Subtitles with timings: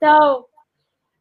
[0.00, 0.48] Chao.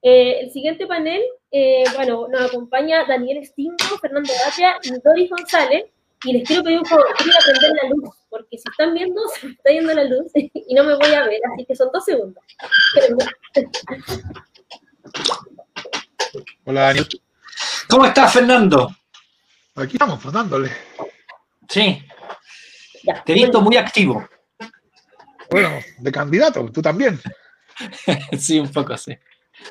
[0.01, 5.85] Eh, el siguiente panel, eh, bueno, nos acompaña Daniel Stingo, Fernando Batia y Doris González.
[6.23, 9.47] Y les quiero pedir un favor, quiero aprender la luz, porque si están viendo, se
[9.47, 12.03] me está yendo la luz y no me voy a ver, así que son dos
[12.03, 12.43] segundos.
[16.65, 17.07] Hola, Daniel.
[17.89, 18.89] ¿Cómo estás, Fernando?
[19.75, 20.71] Aquí estamos, dándole.
[21.69, 22.03] Sí.
[23.25, 24.27] Te he visto muy activo.
[25.49, 27.19] Bueno, de candidato, tú también.
[28.37, 29.17] sí, un poco así.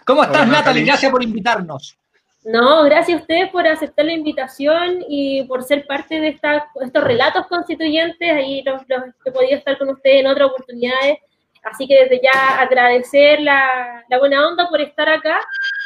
[0.04, 0.85] ¿Cómo estás, Natalie?
[0.85, 1.96] Gracias por invitarnos.
[2.44, 7.46] No, gracias a ustedes por aceptar la invitación y por ser parte de estos relatos
[7.46, 8.31] constituyentes.
[8.31, 8.82] Ahí los,
[9.25, 11.18] he podido estar con ustedes en otras oportunidades.
[11.64, 15.40] Así que desde ya agradecer la, la, buena onda por estar acá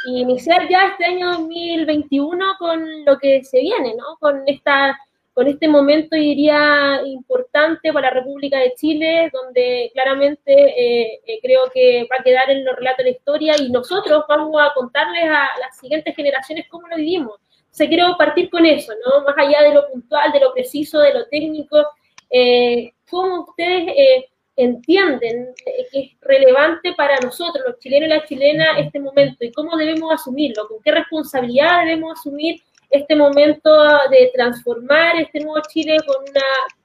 [0.07, 4.17] y iniciar ya este año 2021 con lo que se viene, ¿no?
[4.21, 4.97] Con esta
[5.35, 11.71] con este momento, diría, importante para la República de Chile, donde claramente eh, eh, creo
[11.73, 15.25] que va a quedar en los relatos de la historia y nosotros vamos a contarles
[15.25, 17.37] a las siguientes generaciones cómo lo vivimos.
[17.37, 19.25] O sea, quiero partir con eso, ¿no?
[19.25, 21.83] Más allá de lo puntual, de lo preciso, de lo técnico,
[22.29, 29.01] eh, cómo ustedes entienden que es relevante para nosotros, los chilenos y las chilenas, este
[29.01, 32.61] momento y cómo debemos asumirlo, con qué responsabilidad debemos asumir
[32.93, 33.71] este momento
[34.11, 36.17] de transformar este nuevo Chile con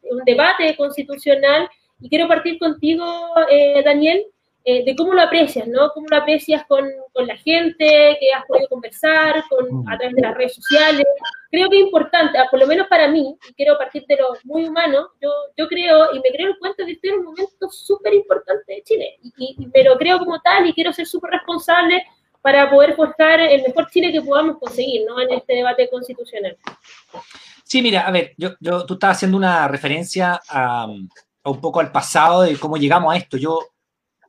[0.10, 1.70] un debate constitucional.
[2.00, 3.06] Y quiero partir contigo,
[3.50, 4.26] eh, Daniel,
[4.64, 5.92] eh, de cómo lo aprecias, ¿no?
[5.94, 10.22] Cómo lo aprecias con, con, la gente que has podido conversar, con, a través de
[10.22, 11.06] las redes sociales.
[11.50, 14.68] Creo que es importante, por lo menos para mí, y quiero partir de lo muy
[14.68, 18.14] humano, yo, yo creo y me creo el cuento que estoy en un momento súper
[18.14, 22.04] importante de Chile, y, y, me lo creo como tal y quiero ser súper responsable
[22.42, 25.20] para poder forjar el mejor Chile que podamos conseguir ¿no?
[25.22, 26.58] en este debate constitucional.
[27.64, 31.92] Sí, mira, a ver, yo, yo tú estabas haciendo una referencia a, un poco al
[31.92, 33.38] pasado de cómo llegamos a esto.
[33.38, 33.60] Yo,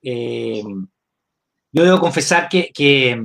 [0.03, 0.63] eh,
[1.73, 3.21] yo debo confesar que, que,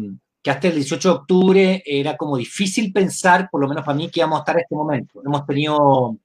[0.46, 4.20] hasta el 18 de octubre era como difícil pensar, por lo menos para mí, que
[4.20, 5.22] íbamos a estar en este momento.
[5.26, 6.18] Hemos tenido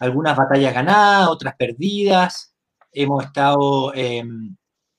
[0.00, 2.54] algunas batallas ganadas, otras perdidas,
[2.92, 3.94] hemos estado...
[3.94, 4.24] Eh,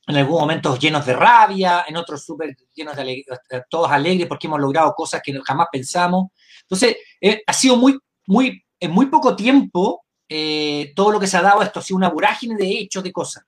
[0.06, 4.47] en algunos momentos llenos de rabia, en otros súper llenos de alegría, todos alegres porque
[4.47, 6.31] hemos logrado cosas que jamás pensamos.
[6.62, 7.97] Entonces, eh, ha sido muy,
[8.28, 11.97] muy, en muy poco tiempo eh, todo lo que se ha dado esto, ha sido
[11.97, 13.46] una vorágine de hechos, de cosas.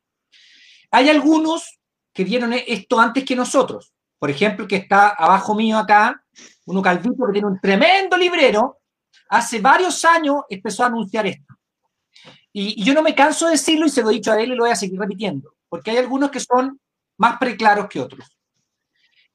[0.91, 1.79] Hay algunos
[2.13, 3.93] que vieron esto antes que nosotros.
[4.17, 6.23] Por ejemplo, que está abajo mío acá,
[6.66, 8.79] uno calvito que tiene un tremendo librero,
[9.29, 11.53] hace varios años empezó a anunciar esto.
[12.53, 14.55] Y yo no me canso de decirlo y se lo he dicho a él y
[14.55, 16.79] lo voy a seguir repitiendo porque hay algunos que son
[17.17, 18.37] más preclaros que otros.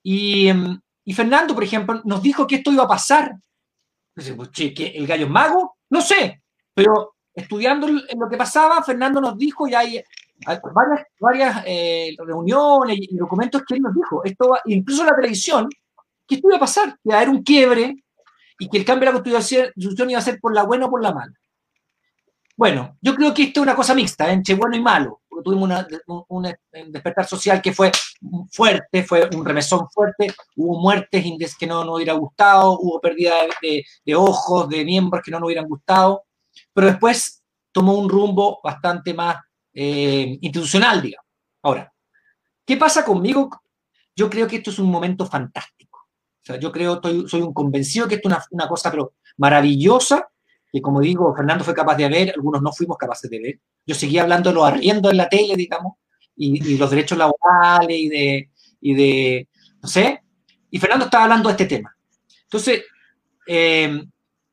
[0.03, 3.37] Y, em, y Fernando, por ejemplo, nos dijo que esto iba a pasar.
[4.15, 5.77] Pues, ¿que ¿El gallo es mago?
[5.89, 6.43] No sé,
[6.75, 10.03] pero estudiando lo que pasaba, Fernando nos dijo y hay,
[11.21, 14.23] varias, eh, reuniones y documentos que él nos dijo.
[14.25, 15.69] Esto incluso la televisión,
[16.27, 18.05] que esto iba a pasar, que iba a haber un quiebre
[18.59, 21.03] y que el cambio de la constitución iba a ser por la buena o por
[21.03, 21.33] la mala.
[22.57, 25.71] Bueno, yo creo que esto es una cosa mixta, entre bueno y malo, tuvimos
[26.29, 26.55] un,
[26.89, 27.91] despertar social que fue
[28.51, 34.15] fuerte, fue un remesón fuerte, hubo muertes que no nos hubiera gustado, hubo pérdida de,
[34.15, 36.25] ojos, de miembros que no nos hubieran gustado,
[36.73, 37.43] pero después
[37.73, 39.37] tomó un rumbo bastante más
[39.73, 41.27] eh, institucional, digamos.
[41.63, 41.93] Ahora,
[42.65, 43.51] ¿qué pasa conmigo?
[44.17, 45.99] Yo creo que esto es un momento fantástico.
[46.43, 50.31] O sea, yo creo, soy un convencido que esto es una, una cosa pero maravillosa
[50.73, 53.61] que como digo, Fernando fue capaz de ver, algunos no fuimos capaces de ver.
[53.87, 55.95] Yo seguía hablando de los en la tele, digamos,
[56.37, 58.51] y, los derechos laborales y de,
[58.81, 59.49] y de,
[59.83, 60.23] no sé,
[60.71, 61.95] y Fernando estaba hablando de este tema.
[62.45, 62.85] Entonces,
[63.47, 64.05] eh,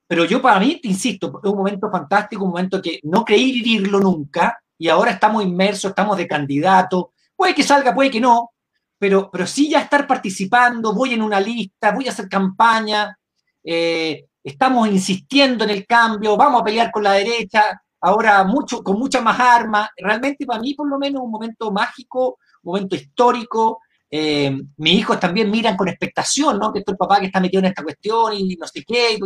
[0.08, 3.52] pero yo para mí, te insisto, es un momento fantástico, un momento que no creí
[3.52, 8.52] vivirlo nunca, y ahora estamos inmersos, estamos de candidato, puede que salga, puede que no,
[8.98, 13.18] pero, pero sí ya estar participando, voy en una lista, voy a hacer campaña,
[13.64, 18.98] eh, estamos insistiendo en el cambio, vamos a pelear con la derecha, ahora mucho, con
[18.98, 19.90] muchas más armas.
[19.98, 23.82] Realmente para mí, por lo menos, un momento mágico, un momento histórico.
[24.10, 26.72] Eh, mis hijos también miran con expectación, ¿no?
[26.72, 29.20] Que esto el papá que está metido en esta cuestión y no sé qué.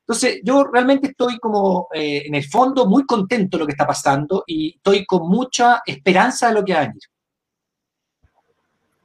[0.00, 3.86] Entonces, yo realmente estoy como, eh, en el fondo, muy contento de lo que está
[3.86, 7.02] pasando y estoy con mucha esperanza de lo que va a venir.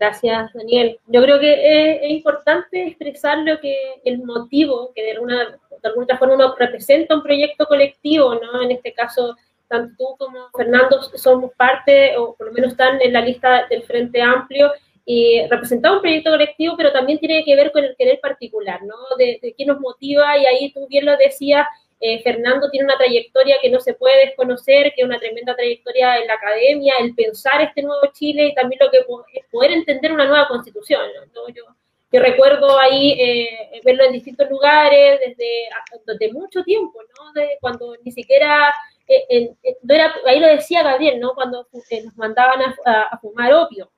[0.01, 0.99] Gracias, Daniel.
[1.05, 6.17] Yo creo que es, importante expresar lo que el motivo que de alguna, de alguna
[6.17, 8.63] forma uno representa un proyecto colectivo, ¿no?
[8.63, 9.35] En este caso,
[9.67, 13.83] tanto tú como Fernando somos parte, o por lo menos están en la lista del
[13.83, 14.71] Frente Amplio,
[15.05, 18.95] y representamos un proyecto colectivo, pero también tiene que ver con el querer particular, ¿no?
[19.19, 21.67] De, de qué nos motiva, y ahí tú bien lo decías,
[22.03, 26.17] eh, Fernando tiene una trayectoria que no se puede desconocer, que es una tremenda trayectoria
[26.17, 28.97] en la academia, el pensar este nuevo Chile y también lo que
[29.33, 30.99] es poder entender una nueva constitución.
[32.11, 35.69] Yo, recuerdo ahí eh, verlo en distintos lugares desde,
[36.07, 37.31] desde mucho tiempo, ¿no?
[37.33, 38.73] De cuando ni siquiera,
[39.07, 39.53] eh,
[40.25, 41.35] ahí lo decía Gabriel, ¿no?
[41.35, 43.91] Cuando nos mandaban a, fumar opio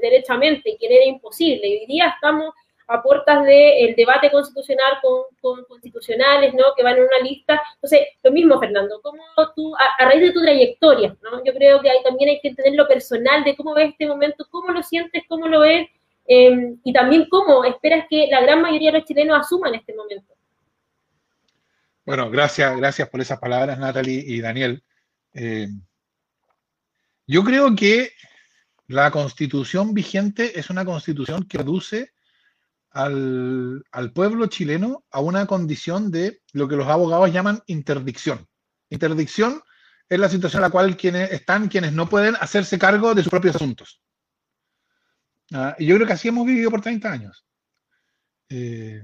[0.00, 1.80] derechamente, que era imposible.
[1.80, 2.54] Hoy día estamos
[2.88, 4.94] a puertas del debate constitucional
[5.40, 6.64] con, constitucionales, ¿no?
[6.76, 7.60] Que van en una lista.
[7.74, 9.22] Entonces, lo mismo, Fernando, ¿cómo
[9.54, 11.44] tú, a, raíz de tu trayectoria, ¿no?
[11.44, 14.46] Yo creo que ahí también hay que entender lo personal de cómo ves este momento,
[14.50, 15.88] cómo lo sientes, cómo lo ves,
[16.26, 20.34] em, y también cómo esperas que la gran mayoría de los chilenos asuman este momento.
[22.04, 24.82] Bueno, gracias, gracias por esas palabras, Natalie y Daniel.
[25.34, 25.80] Em,
[27.26, 28.10] yo creo que
[28.88, 32.11] la constitución vigente es una constitución que reduce
[32.92, 38.46] al, pueblo chileno a una condición de lo que los abogados llaman interdicción.
[38.90, 39.62] Interdicción
[40.08, 43.30] es la situación en la cual quienes están quienes no pueden hacerse cargo de sus
[43.30, 44.00] propios asuntos.
[45.52, 47.46] Ah, y yo creo que así hemos vivido por 30 años.
[48.48, 49.02] Eh,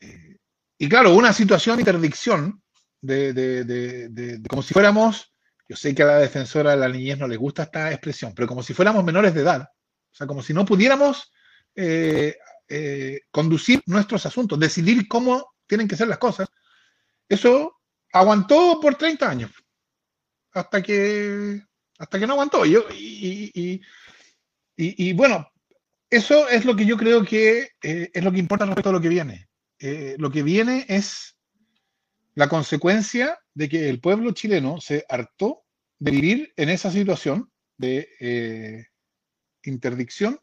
[0.00, 0.36] eh,
[0.78, 2.62] y claro, una situación de interdicción,
[3.00, 5.34] de, como si fuéramos,
[5.68, 8.46] yo sé que a la defensora de la niñez no le gusta esta expresión, pero
[8.46, 11.32] como si fuéramos menores de edad, o sea, como si no pudiéramos
[11.74, 12.36] eh,
[12.68, 16.48] eh, conducir nuestros asuntos, decidir cómo tienen que ser las cosas,
[17.28, 17.80] eso
[18.12, 19.50] aguantó por 30 años,
[20.52, 21.62] hasta que,
[21.98, 22.66] hasta que no aguantó.
[22.66, 23.80] y,
[24.76, 25.50] y, bueno,
[26.10, 29.00] eso es lo que yo creo que eh, es lo que importa respecto a lo
[29.00, 29.48] que viene.
[30.18, 31.36] lo que viene es
[32.34, 35.64] la consecuencia de que el pueblo chileno se hartó
[35.98, 38.88] de vivir en esa situación de
[39.62, 40.38] interdicción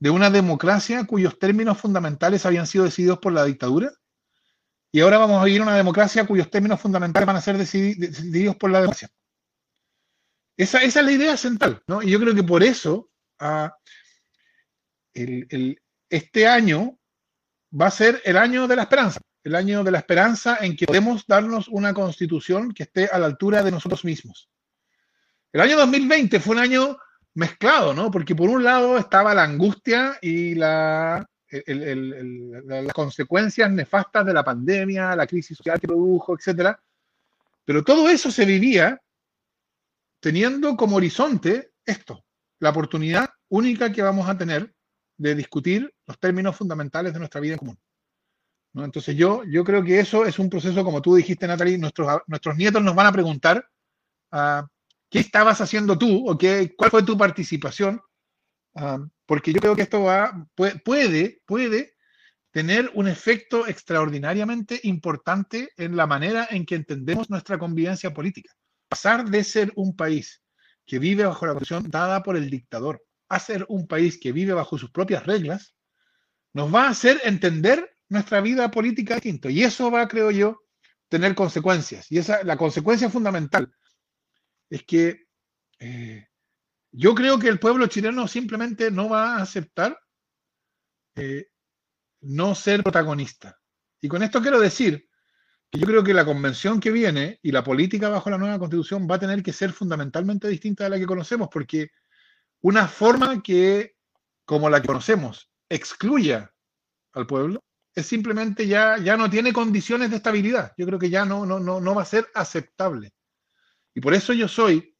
[0.00, 3.92] de una democracia cuyos términos fundamentales habían sido decididos por la dictadura.
[4.90, 8.70] Y ahora vamos a vivir una democracia cuyos términos fundamentales van a ser decididos por
[8.70, 9.10] la democracia.
[10.56, 12.02] Esa, es la idea central, ¿no?
[12.02, 13.74] Y yo creo que por eso ah,
[15.12, 16.98] este año
[17.78, 20.86] va a ser el año de la esperanza, el año de la esperanza en que
[20.86, 24.50] podemos darnos una constitución que esté a la altura de nosotros mismos.
[25.52, 26.98] El año 2020 fue un año
[27.34, 28.10] mezclado, ¿no?
[28.10, 35.16] Porque por un lado estaba la angustia y la, las consecuencias nefastas de la pandemia,
[35.16, 36.80] la crisis social que produjo, etcétera.
[37.64, 39.00] Pero todo eso se vivía
[40.20, 42.24] teniendo como horizonte esto,
[42.58, 44.72] la oportunidad única que vamos a tener
[45.16, 47.78] de discutir los términos fundamentales de nuestra vida en común.
[48.74, 52.56] Entonces yo, yo creo que eso es un proceso, como tú dijiste, Natalie, nuestros, nuestros
[52.56, 53.66] nietos nos van a preguntar
[54.32, 54.62] uh,
[55.10, 58.00] ¿Qué estabas haciendo tú o qué, cuál fue tu participación?
[58.76, 61.94] Ah, porque yo creo que esto va, puede, puede
[62.52, 68.52] tener un efecto extraordinariamente importante en la manera en que entendemos nuestra convivencia política.
[68.88, 70.42] Pasar de ser un país
[70.86, 74.52] que vive bajo la constitución dada por el dictador a ser un país que vive
[74.52, 75.74] bajo sus propias reglas,
[76.52, 79.48] nos va a hacer entender nuestra vida política distinto.
[79.48, 80.62] Y eso va, creo yo,
[81.08, 82.10] tener consecuencias.
[82.10, 83.72] Y esa, la consecuencia fundamental
[84.70, 85.26] es que
[85.80, 86.28] eh,
[86.92, 89.98] yo creo que el pueblo chileno simplemente no va a aceptar
[91.16, 91.48] eh,
[92.22, 93.58] no ser protagonista.
[94.00, 95.08] Y con esto quiero decir
[95.70, 99.06] que yo creo que la convención que viene y la política bajo la nueva constitución
[99.10, 101.90] va a tener que ser fundamentalmente distinta de la que conocemos, porque
[102.62, 103.96] una forma que,
[104.44, 106.52] como la que conocemos, excluya
[107.12, 107.62] al pueblo,
[107.94, 110.72] es simplemente ya, ya no tiene condiciones de estabilidad.
[110.76, 113.12] Yo creo que ya no, no, no, no va a ser aceptable.
[114.00, 114.96] Y por eso yo soy,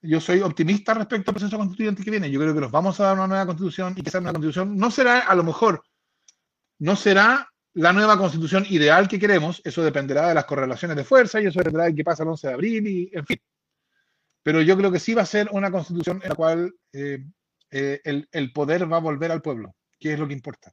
[0.00, 2.28] yo soy optimista respecto al proceso constituyente que viene.
[2.28, 4.76] Yo creo que nos vamos a dar una nueva constitución y que esa nueva constitución
[4.76, 5.84] no será, a lo mejor,
[6.80, 11.40] no será la nueva constitución ideal que queremos, eso dependerá de las correlaciones de fuerza
[11.40, 13.40] y eso dependerá de qué pasa el 11 de abril y en fin.
[14.42, 17.24] Pero yo creo que sí va a ser una constitución en la cual eh,
[17.70, 20.72] eh, el, el poder va a volver al pueblo, que es lo que importa.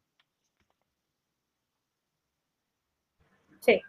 [3.61, 3.79] Sí,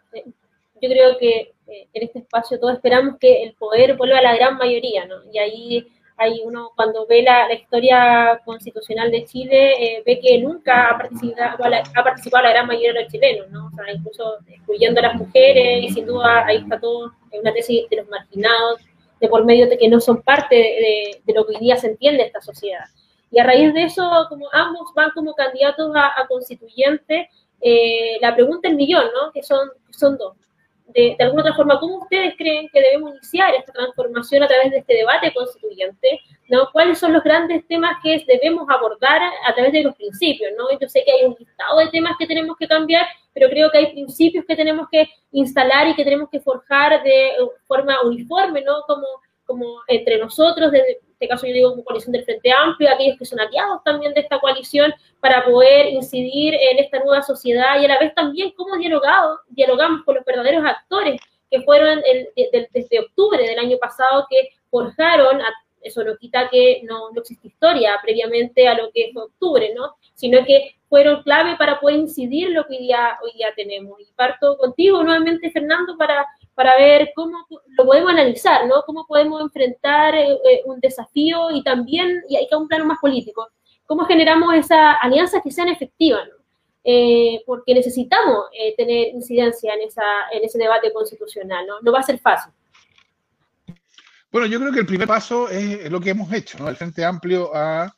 [0.81, 4.35] yo creo que eh, en este espacio todos esperamos que el poder vuelva a la
[4.35, 5.17] gran mayoría, ¿no?
[5.31, 10.89] Y ahí hay uno, cuando ve la, historia constitucional de Chile, eh, ve que nunca
[10.89, 13.67] ha participado, la, gran mayoría de los chilenos, ¿no?
[13.67, 17.53] O sea, incluso excluyendo a las mujeres, y sin duda ahí está todo, en una
[17.53, 18.81] tesis de los marginados,
[19.19, 22.23] de por medio de que no son parte de, lo que hoy día se entiende
[22.23, 22.85] esta sociedad.
[23.31, 27.29] Y a raíz de eso, como ambos van como candidatos a, constituyente,
[27.61, 29.31] eh, la pregunta del millón, ¿no?
[29.31, 30.35] Que son, son dos
[30.93, 34.77] de, alguna otra forma, ¿cómo ustedes creen que debemos iniciar esta transformación a través de
[34.79, 36.19] este debate constituyente?
[36.49, 36.69] ¿no?
[36.71, 40.51] ¿Cuáles son los grandes temas que debemos abordar a través de los principios?
[40.57, 40.65] ¿no?
[40.79, 43.77] Yo sé que hay un listado de temas que tenemos que cambiar, pero creo que
[43.77, 47.31] hay principios que tenemos que instalar y que tenemos que forjar de
[47.67, 48.81] forma uniforme, ¿no?
[48.87, 49.05] Como,
[49.51, 53.25] como entre nosotros, desde este caso yo digo como coalición del Frente Amplio, aquellos que
[53.25, 57.89] son aliados también de esta coalición, para poder incidir en esta nueva sociedad y a
[57.89, 62.29] la vez también cómo dialogado, dialogamos con los verdaderos actores que fueron el,
[62.71, 65.41] desde octubre del año pasado que forjaron,
[65.81, 69.95] eso no quita que no, no existe historia previamente a lo que fue octubre, ¿no?
[70.13, 73.99] Sino que fueron clave para poder incidir lo que hoy día, hoy día tenemos.
[73.99, 78.83] Y parto contigo nuevamente, Fernando, para para ver cómo lo podemos analizar, ¿no?
[78.85, 82.99] Cómo podemos enfrentar eh, eh, un desafío y también, y hay que un plano más
[82.99, 83.47] político,
[83.85, 86.35] cómo generamos esas alianzas que sean efectivas, ¿no?
[86.83, 91.79] Eh, porque necesitamos tener incidencia en, esa, en ese debate constitucional, ¿no?
[91.81, 92.51] No va a ser fácil.
[94.31, 96.69] Bueno, yo creo que el primer paso es lo que hemos hecho, ¿no?
[96.69, 97.93] El Frente Amplio ha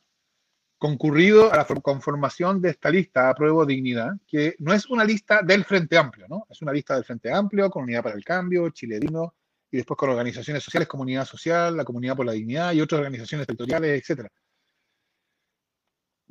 [0.78, 5.64] concurrido a la conformación de esta lista Apruebo Dignidad, que no es una lista del
[5.64, 6.46] Frente Amplio, ¿no?
[6.50, 9.34] Es una lista del Frente Amplio, Comunidad para el Cambio, Chiledino,
[9.70, 13.46] y después con organizaciones sociales, Comunidad Social, la Comunidad por la Dignidad y otras organizaciones
[13.46, 14.30] territoriales, etcétera.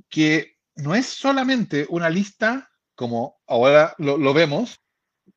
[0.07, 4.81] Que no es solamente una lista, como ahora lo, vemos,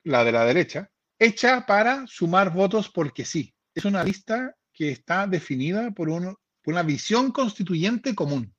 [0.05, 3.55] la de la derecha, hecha para sumar votos porque sí.
[3.75, 8.56] Es una lista que está definida por una visión constituyente común.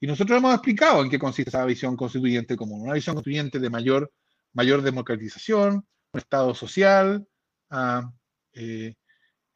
[0.00, 2.82] Y nosotros hemos explicado en qué consiste esa visión constituyente común.
[2.82, 4.12] Una visión constituyente de mayor,
[4.52, 7.26] mayor democratización, un Estado social,
[7.70, 8.10] ah,
[8.52, 8.94] eh,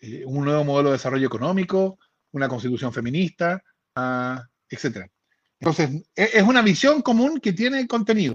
[0.01, 1.99] eh, un nuevo modelo de desarrollo económico,
[2.33, 3.63] una constitución feminista,
[3.97, 5.07] uh, etc.
[5.61, 8.35] Entonces, e, es una visión común que tiene contenido.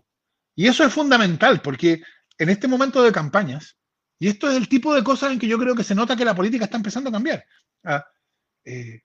[0.55, 2.01] Y eso es fundamental porque
[2.37, 3.77] en este momento de campañas,
[4.19, 6.25] y esto es el tipo de cosas en que yo creo que se nota que
[6.25, 7.45] la política está empezando a cambiar.
[7.83, 8.05] Ah,
[8.63, 9.01] eh,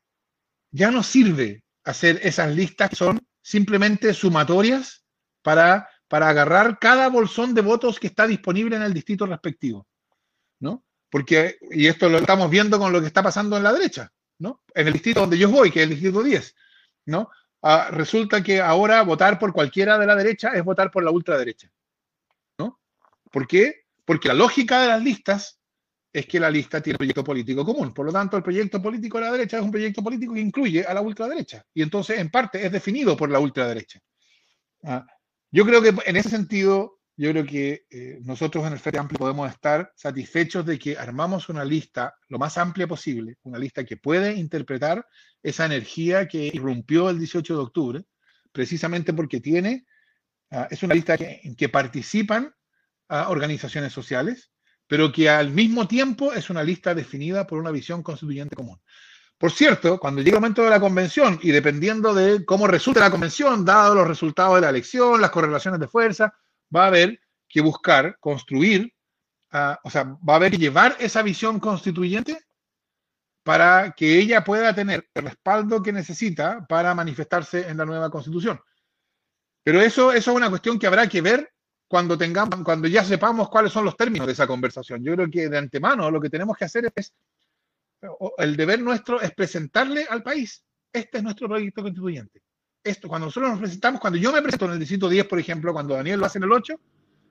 [0.70, 5.04] ya no sirve hacer esas listas que son simplemente sumatorias
[5.42, 9.86] para, para agarrar cada bolsón de votos que está disponible en el distrito respectivo,
[10.60, 10.84] ¿no?
[11.10, 14.62] Porque, y esto lo estamos viendo con lo que está pasando en la derecha, ¿no?
[14.74, 16.54] En el distrito donde yo voy, que es el distrito 10,
[17.06, 17.30] ¿no?
[17.60, 21.70] Ah, resulta que ahora votar por cualquiera de la derecha es votar por la ultraderecha,
[22.58, 22.80] ¿no?
[23.30, 23.86] ¿Por qué?
[24.04, 25.60] Porque la lógica de las listas
[26.12, 27.94] es que la lista tiene un proyecto político común.
[27.94, 30.84] Por lo tanto, el proyecto político de la derecha es un proyecto político que incluye
[30.84, 31.64] a la ultraderecha.
[31.72, 33.98] Y entonces, en parte, es definido por la ultraderecha.
[34.84, 35.06] Ah,
[35.50, 39.18] yo creo que en ese sentido, yo creo que eh, nosotros en el Frente Amplio
[39.18, 43.96] podemos estar satisfechos de que armamos una lista lo más amplia posible, una lista que
[43.96, 45.06] puede interpretar
[45.42, 48.04] esa energía que irrumpió el 18 de octubre,
[48.52, 49.86] precisamente porque tiene,
[50.50, 52.54] ah, es una lista en que participan
[53.08, 54.51] ah, organizaciones sociales,
[54.92, 58.78] pero que al mismo tiempo es una lista definida por una visión constituyente común.
[59.38, 63.10] Por cierto, cuando llegue el momento de la convención y dependiendo de cómo resulte la
[63.10, 66.34] convención, dado los resultados de la elección, las correlaciones de fuerza,
[66.76, 67.18] va a haber
[67.48, 68.92] que buscar, construir,
[69.54, 72.44] uh, o sea, va a haber que llevar esa visión constituyente
[73.44, 78.60] para que ella pueda tener el respaldo que necesita para manifestarse en la nueva constitución.
[79.64, 81.51] Pero eso, eso es una cuestión que habrá que ver
[81.92, 85.04] cuando tengamos, cuando ya sepamos cuáles son los términos de esa conversación.
[85.04, 87.12] Yo creo que de antemano lo que tenemos que hacer es,
[88.38, 92.40] el deber nuestro es presentarle al país, este es nuestro proyecto constituyente.
[92.82, 95.74] Esto, cuando nosotros nos presentamos, cuando yo me presento en el distrito 10, por ejemplo,
[95.74, 96.80] cuando Daniel lo hace en el 8,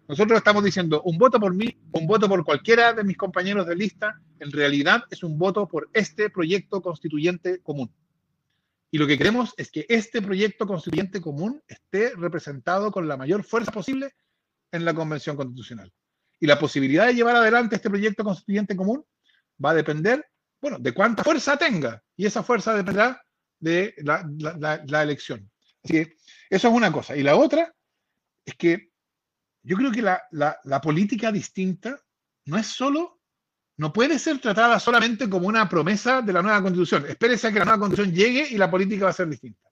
[0.08, 3.76] nosotros estamos diciendo un voto por mí, un voto por cualquiera de mis compañeros de
[3.76, 7.92] lista, en realidad es un voto por este proyecto constituyente común.
[8.92, 13.44] Y lo que queremos es que este proyecto constituyente común esté representado con la mayor
[13.44, 14.14] fuerza posible
[14.72, 15.92] en la Convención Constitucional.
[16.40, 19.06] Y la posibilidad de llevar adelante este proyecto constituyente común
[19.64, 20.26] va a depender,
[20.60, 22.02] bueno, de cuánta fuerza tenga.
[22.16, 23.22] Y esa fuerza dependerá
[23.60, 25.50] de la, elección.
[25.84, 26.18] Así que
[26.50, 27.16] eso es una cosa.
[27.16, 27.74] Y la otra
[28.44, 28.90] es que
[29.64, 32.02] yo creo que la, política distinta
[32.46, 33.22] no es solo,
[33.78, 37.06] no puede ser tratada solamente como una promesa de la nueva constitución.
[37.08, 39.70] Espérese a que la nueva constitución llegue y la política va a ser distinta.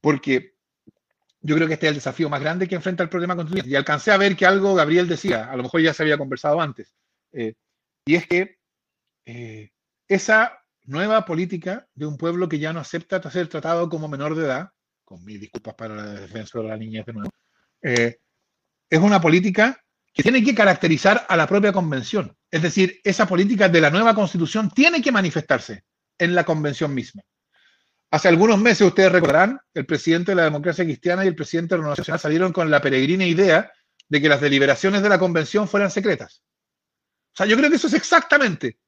[0.00, 0.55] Porque
[1.46, 3.70] yo creo que este es el desafío más grande que enfrenta el problema constituyente.
[3.70, 6.60] Y alcancé a ver que algo Gabriel decía, a lo mejor ya se había conversado
[6.60, 6.92] antes,
[7.32, 7.54] eh,
[8.04, 8.58] y es que
[9.24, 9.70] eh,
[10.08, 14.44] esa nueva política de un pueblo que ya no acepta ser tratado como menor de
[14.44, 14.70] edad,
[15.04, 17.30] con mis disculpas para la defensa de la niñez de nuevo,
[17.82, 18.18] eh,
[18.90, 19.80] es una política
[20.12, 22.36] que tiene que caracterizar a la propia convención.
[22.50, 25.84] Es decir, esa política de la nueva constitución tiene que manifestarse
[26.18, 27.22] en la convención misma.
[28.10, 31.82] Hace algunos meses, ustedes recordarán, el presidente de la democracia cristiana y el presidente de
[31.82, 33.72] la Nacional salieron con la peregrina idea
[34.08, 36.42] de que las deliberaciones de la convención fueran secretas.
[37.32, 38.78] O sea, yo creo que eso es exactamente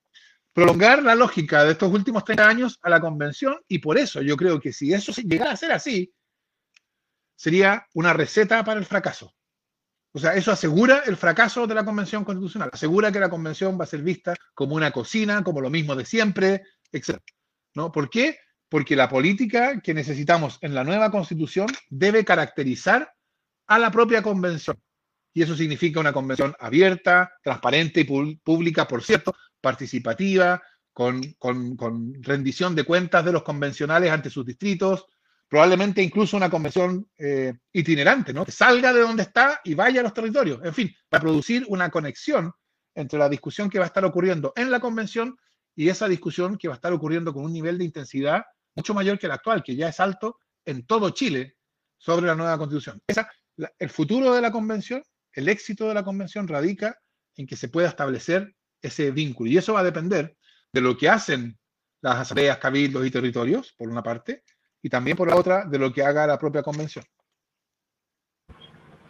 [0.52, 4.36] prolongar la lógica de estos últimos 30 años a la convención y por eso yo
[4.36, 6.12] creo que si eso llegara a ser así,
[7.36, 9.34] sería una receta para el fracaso.
[10.12, 13.84] O sea, eso asegura el fracaso de la convención constitucional, asegura que la convención va
[13.84, 17.18] a ser vista como una cocina, como lo mismo de siempre, etc.
[17.74, 17.92] ¿No?
[17.92, 18.38] ¿Por qué?
[18.68, 23.12] Porque la política que necesitamos en la nueva constitución debe caracterizar
[23.66, 24.78] a la propia convención.
[25.32, 30.60] Y eso significa una convención abierta, transparente y pública, por cierto, participativa,
[30.92, 31.22] con,
[32.22, 35.06] rendición de cuentas de los convencionales ante sus distritos,
[35.46, 38.44] probablemente incluso una convención eh, itinerante, ¿no?
[38.44, 40.60] Que salga de donde está y vaya a los territorios.
[40.64, 42.52] En fin, para producir una conexión
[42.96, 45.38] entre la discusión que va a estar ocurriendo en la convención
[45.76, 48.44] y esa discusión que va a estar ocurriendo con un nivel de intensidad
[48.78, 51.56] mucho mayor que el actual, que ya es alto en todo Chile
[51.98, 53.02] sobre la nueva constitución.
[53.78, 56.96] el futuro de la convención, el éxito de la convención radica
[57.36, 59.50] en que se pueda establecer ese vínculo.
[59.50, 60.36] Y eso va a depender
[60.72, 61.58] de lo que hacen
[62.00, 64.44] las asambleas, cabildos y territorios, por una parte,
[64.80, 67.04] y también por la otra, de lo que haga la propia convención.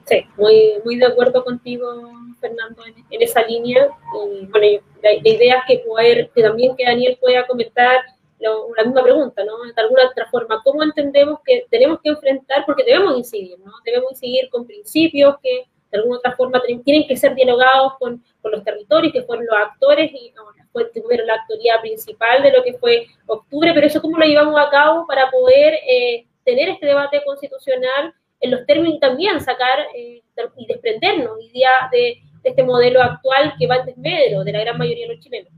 [0.07, 2.11] Sí, muy, muy de acuerdo contigo,
[2.41, 3.87] Fernando, en, esa línea.
[4.15, 7.99] Y bueno, la, idea es que, poder, también que Daniel pueda comentar
[8.38, 9.62] la misma pregunta, ¿no?
[9.62, 13.73] De alguna otra forma, ¿cómo entendemos que tenemos que enfrentar, porque debemos incidir, ¿no?
[13.85, 18.64] Debemos incidir con principios que de alguna otra forma tienen que ser dialogados con, los
[18.64, 20.33] territorios, que fueron los actores y
[20.73, 24.59] fue, tuvieron la actoría principal de lo que fue octubre, pero eso cómo lo llevamos
[24.59, 30.23] a cabo para poder eh, tener este debate constitucional en los términos también sacar eh,
[30.57, 35.07] y desprendernos hoy de, este modelo actual que va en desmedro de la gran mayoría
[35.07, 35.52] de los chilenos.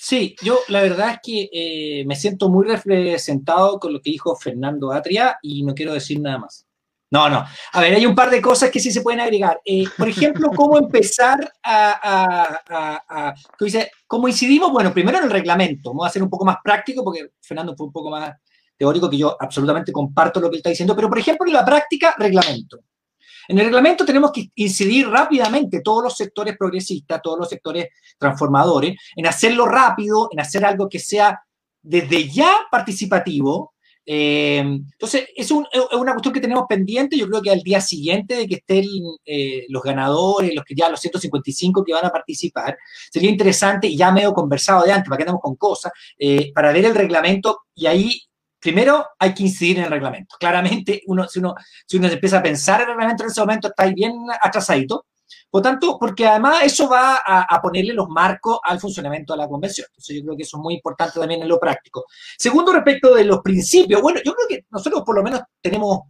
[0.00, 4.36] Sí, yo la verdad es que eh, me siento muy representado con lo que dijo
[4.36, 6.64] Fernando Atria y no quiero decir nada más.
[7.10, 7.44] No, no.
[7.72, 9.60] A ver, hay un par de cosas que sí se pueden agregar.
[9.64, 13.34] Eh, por ejemplo, cómo empezar a, a,
[14.06, 14.70] ¿Cómo incidimos?
[14.70, 15.90] Bueno, primero en el reglamento.
[15.90, 18.34] Vamos a ser un poco más práctico porque Fernando fue un poco más
[18.76, 20.94] teórico que yo absolutamente comparto lo que él está diciendo.
[20.94, 22.78] Pero, por ejemplo, en la práctica, reglamento.
[23.48, 27.88] En el reglamento tenemos que incidir rápidamente todos los sectores progresistas, todos los sectores
[28.18, 31.40] transformadores, en hacerlo rápido, en hacer algo que sea
[31.82, 33.72] desde ya participativo,
[34.10, 37.18] eh, entonces, es, una cuestión que tenemos pendiente.
[37.18, 38.86] Yo creo que al día siguiente de que estén
[39.26, 42.78] eh, los ganadores, los que ya los 155 que van a participar,
[43.12, 46.50] sería interesante, y ya me he conversado de antes, para que andamos con cosas, eh,
[46.54, 48.22] para ver el reglamento y ahí.
[48.60, 50.36] Primero hay que incidir en el reglamento.
[50.38, 51.54] Claramente, uno, si, uno,
[51.86, 55.06] si uno empieza a pensar en el reglamento en ese momento, está ahí bien atrasadito.
[55.50, 59.86] Por tanto, porque además eso va a, ponerle los marcos al funcionamiento de la convención.
[59.90, 62.04] Entonces yo creo que eso es muy importante también en lo práctico.
[62.36, 66.00] Segundo, respecto de los principios, bueno, yo creo que nosotros por lo menos tenemos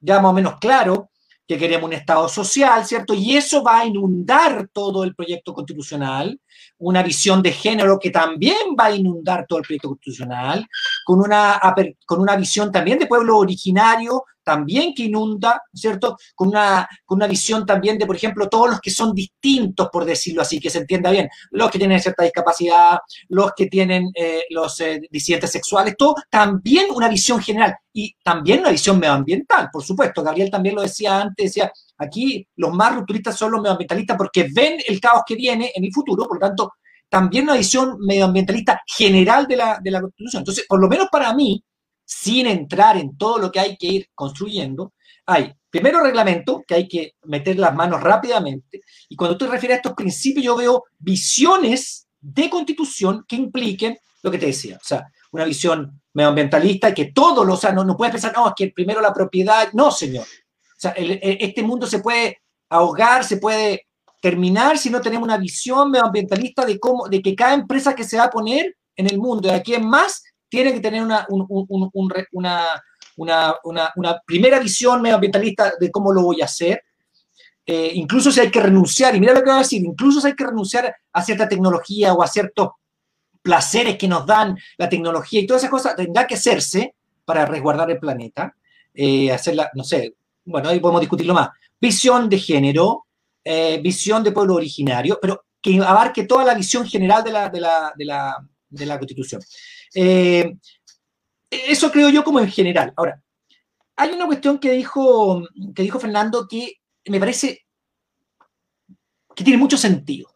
[0.00, 1.10] ya más o menos claro
[1.46, 3.14] que queremos un Estado social, ¿cierto?
[3.14, 6.40] Y eso va a inundar todo el proyecto constitucional,
[6.78, 10.66] una visión de género que también va a inundar todo el proyecto constitucional,
[11.04, 11.60] con una,
[12.06, 16.16] con una visión también de pueblo originario, también que inunda, ¿cierto?
[16.34, 20.04] Con una, con una visión también de, por ejemplo, todos los que son distintos, por
[20.04, 24.44] decirlo así, que se entienda bien, los que tienen cierta discapacidad, los que tienen eh,
[24.50, 29.82] los eh, disidentes sexuales, todo, también una visión general y también una visión medioambiental, por
[29.82, 30.22] supuesto.
[30.22, 34.78] Gabriel también lo decía antes, decía, aquí los más rupturistas son los medioambientalistas porque ven
[34.86, 36.72] el caos que viene en el futuro, por lo tanto,
[37.08, 40.40] también una visión medioambientalista general de la, de la Constitución.
[40.40, 41.62] Entonces, por lo menos para mí,
[42.04, 44.92] sin entrar en todo lo que hay que ir construyendo,
[45.26, 49.78] hay primero reglamento, que hay que meter las manos rápidamente, y cuando tú refieres a
[49.78, 55.06] estos principios, yo veo visiones de constitución que impliquen lo que te decía, o sea,
[55.32, 58.68] una visión medioambientalista que todo lo, o sea, no, no puedes pensar, no, es que
[58.68, 60.24] primero la propiedad, no, señor.
[60.24, 62.38] O sea, este mundo se puede
[62.68, 63.88] ahogar, se puede
[64.24, 68.16] terminar si no tenemos una visión medioambientalista de cómo, de que cada empresa que se
[68.16, 71.26] va a poner en el mundo de aquí en más tiene que tener una,
[73.16, 76.82] una, primera visión medioambientalista de cómo lo voy a hacer.
[77.66, 80.28] Eh, incluso si hay que renunciar, y mira lo que voy a decir, incluso si
[80.28, 82.70] hay que renunciar a cierta tecnología o a ciertos
[83.42, 86.94] placeres que nos dan la tecnología y todas esas cosas, tendrá que hacerse
[87.26, 88.56] para resguardar el planeta,
[88.94, 90.14] eh, hacerla, no sé,
[90.46, 91.50] bueno, ahí podemos discutirlo más.
[91.78, 93.03] Visión de género,
[93.44, 97.60] eh, visión de pueblo originario, pero que abarque toda la visión general de la, de
[97.60, 98.36] la, de la,
[98.68, 99.40] de la Constitución.
[99.94, 100.56] Eh,
[101.50, 102.92] eso creo yo como en general.
[102.96, 103.22] Ahora,
[103.96, 105.42] hay una cuestión que dijo,
[105.74, 107.66] que dijo Fernando que me parece
[109.34, 110.28] que tiene mucho sentido.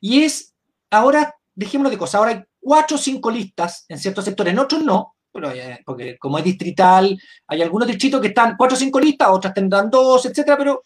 [0.00, 0.54] Y es,
[0.90, 4.82] ahora, dejémoslo de cosas, ahora hay cuatro o cinco listas en ciertos sectores, en otros
[4.82, 5.16] no,
[5.54, 9.54] eh, porque como es distrital, hay algunos distritos que están cuatro o cinco listas, otras
[9.54, 10.82] tendrán dos, etcétera, pero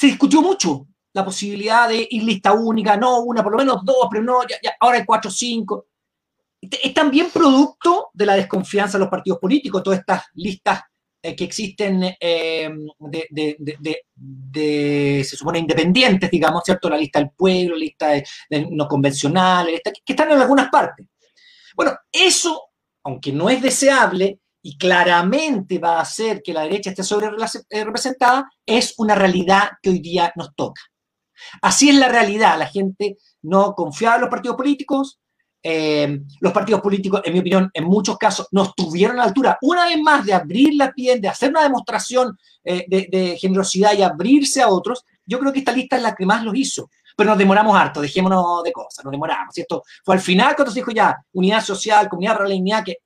[0.00, 4.08] se discutió mucho la posibilidad de ir lista única, no una, por lo menos dos,
[4.10, 5.88] pero no, ya, ahora hay cuatro o cinco.
[6.58, 10.80] Es también producto de la desconfianza de los partidos políticos, todas estas listas
[11.22, 12.70] eh, que existen eh,
[14.16, 16.88] de, se supone, independientes, digamos, ¿cierto?
[16.88, 18.24] La lista del pueblo, la lista de,
[18.70, 21.08] no convencionales, que están en algunas partes.
[21.76, 22.70] Bueno, eso,
[23.04, 27.84] aunque no es deseable y claramente va a hacer que la derecha esté sobre eh,
[27.84, 30.82] representada, es una realidad que hoy día nos toca.
[31.62, 32.58] Así es la realidad.
[32.58, 35.18] La gente no confiaba en los partidos políticos,
[35.62, 39.58] eh, los partidos políticos, en mi opinión, en muchos casos no estuvieron a la altura,
[39.62, 44.02] una vez más, de abrir la piel, de hacer una demostración eh, de, generosidad y
[44.02, 45.04] abrirse a otros.
[45.24, 46.90] Yo creo que esta lista es la que más los hizo.
[47.16, 49.54] Pero nos demoramos harto, dejémonos de cosas, nos demoramos.
[49.54, 49.82] ¿cierto?
[50.02, 52.98] Fue al final cuando se dijo ya, unidad social, comunidad para que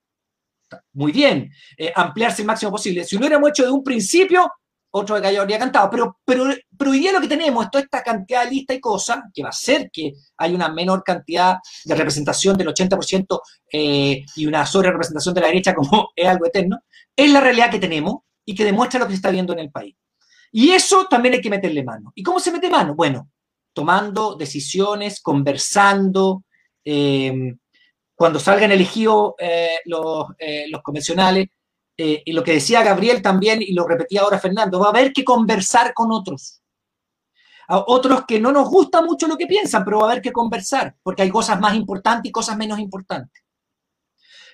[0.92, 3.04] muy bien, eh, ampliarse el máximo posible.
[3.04, 4.50] Si lo hubiéramos hecho de un principio,
[4.96, 5.90] otro que habría cantado.
[5.90, 6.44] Pero, pero,
[6.78, 9.48] pero hoy día lo que tenemos toda esta cantidad de lista y cosas que va
[9.48, 13.40] a hacer que haya una menor cantidad de representación del 80%
[13.72, 16.78] eh, y una sobre representación de la derecha, como es algo eterno,
[17.16, 19.70] es la realidad que tenemos y que demuestra lo que se está viendo en el
[19.70, 19.96] país.
[20.52, 22.12] Y eso también hay que meterle mano.
[22.14, 22.94] ¿Y cómo se mete mano?
[22.94, 23.30] Bueno,
[23.72, 26.44] tomando decisiones, conversando.
[26.84, 27.56] Eh,
[28.14, 30.26] cuando salgan elegidos eh, los,
[30.70, 31.48] los convencionales,
[31.96, 35.12] eh, y lo que decía Gabriel también, y lo repetía ahora Fernando, va a haber
[35.12, 36.60] que conversar con otros.
[37.68, 40.96] Otros que no nos gusta mucho lo que piensan, pero va a haber que conversar,
[41.02, 43.42] porque hay cosas más importantes y cosas menos importantes.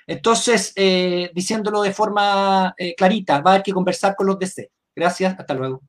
[0.07, 4.71] Entonces, eh, diciéndolo de forma eh, clarita, va a haber que conversar con los DC.
[4.95, 5.83] Gracias, hasta luego.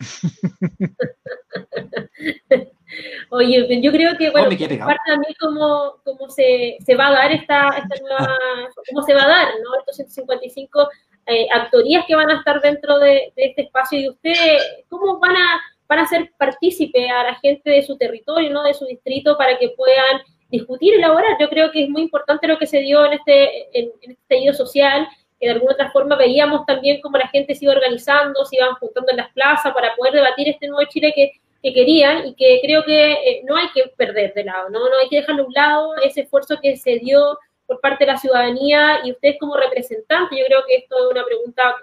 [3.30, 7.68] Oye, yo creo que, bueno, parte también cómo, cómo se, se, va a dar esta,
[7.70, 8.38] esta nueva,
[8.90, 9.78] cómo se va a dar, ¿no?
[9.78, 10.88] Estos 155
[11.26, 15.60] eh, actorías que van a estar dentro de, este espacio y ustedes, ¿cómo van a,
[15.88, 18.62] van a ser partícipe a la gente de su territorio, ¿no?
[18.62, 21.36] De su distrito para que puedan discutir y elaborar.
[21.40, 24.52] Yo creo que es muy importante lo que se dio en este, en, en este
[24.54, 25.08] social,
[25.40, 28.74] que de alguna otra forma veíamos también cómo la gente se iba organizando, se iban
[28.74, 31.32] juntando en las plazas para poder debatir este nuevo Chile que
[31.64, 34.80] que querían y que creo que eh, no hay que perder de lado, ¿no?
[34.80, 38.12] No hay que dejarlo a un lado ese esfuerzo que se dio por parte de
[38.12, 41.74] la ciudadanía y ustedes como representantes, yo creo que esto es una pregunta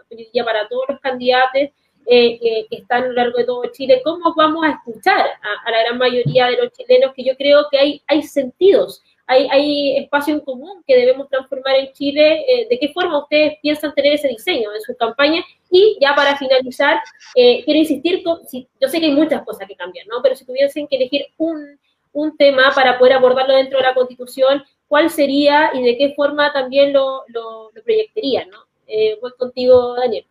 [0.46, 1.62] para todos los candidatos
[2.06, 5.26] eh, que, están a lo largo de todo Chile, ¿cómo vamos a escuchar
[5.66, 7.12] a, la gran mayoría de los chilenos?
[7.16, 11.92] Que yo creo que hay, hay sentidos hay, espacio en común que debemos transformar en
[11.94, 12.46] Chile.
[12.48, 15.44] Eh, ¿De qué forma ustedes piensan tener ese diseño en su campaña?
[15.70, 17.00] Y ya para finalizar,
[17.36, 20.22] eh, quiero insistir, yo sé que hay muchas cosas que cambiar, ¿no?
[20.22, 21.80] Pero si tuviesen que elegir un,
[22.12, 26.52] un tema para poder abordarlo dentro de la Constitución, ¿cuál sería y de qué forma
[26.52, 28.66] también lo, lo, proyectarían, ¿no?
[28.88, 30.26] Eh, voy contigo, Daniel.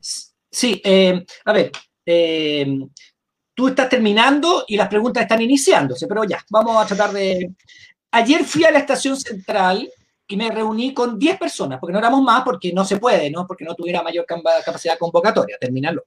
[0.00, 0.82] Sí,
[1.44, 1.70] a ver,
[3.62, 7.52] tú estás terminando y las preguntas están iniciándose, pero ya, vamos a tratar de...
[8.10, 9.88] Ayer fui a la estación central
[10.26, 13.46] y me reuní con 10 personas, porque no éramos más, porque no se puede, ¿no?
[13.46, 16.06] Porque no tuviera mayor capacidad convocatoria, terminarlo.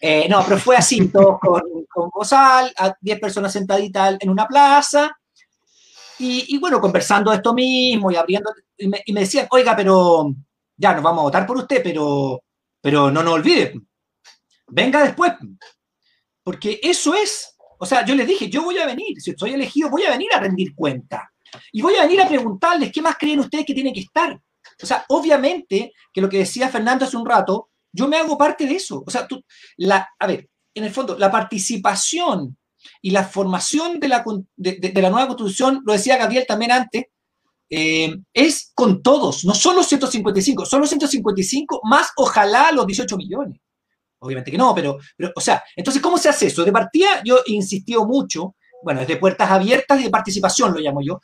[0.00, 1.60] Eh, no, pero fue así, todos con,
[1.92, 5.14] con bozal, a 10 personas sentaditas en una plaza,
[6.18, 10.32] y, bueno, conversando esto mismo y abriendo, y me, y me, decían, oiga, pero
[10.74, 12.42] ya nos vamos a votar por usted, pero,
[12.80, 13.74] pero no nos olvide,
[14.68, 15.34] venga después,
[16.44, 19.90] porque eso es, o sea, yo les dije, yo voy a venir, si soy elegido,
[19.90, 21.32] voy a venir a rendir cuenta.
[21.72, 24.38] Y voy a venir a preguntarles qué más creen ustedes que tiene que estar.
[24.82, 28.66] O sea, obviamente que lo que decía Fernando hace un rato, yo me hago parte
[28.66, 29.02] de eso.
[29.06, 29.42] O sea, tú,
[29.76, 32.56] la, a ver, en el fondo, la participación
[33.00, 34.24] y la formación de la,
[34.56, 37.04] de, la nueva constitución, lo decía Gabriel también antes,
[37.70, 43.58] eh, es con todos, no solo 155, son los 155 más ojalá los 18 millones.
[44.24, 46.64] Obviamente que no, pero, pero, o sea, entonces, ¿cómo se hace eso?
[46.64, 50.80] De partida, yo he insistido mucho, bueno, es de puertas abiertas y de participación, lo
[50.80, 51.20] llamo yo,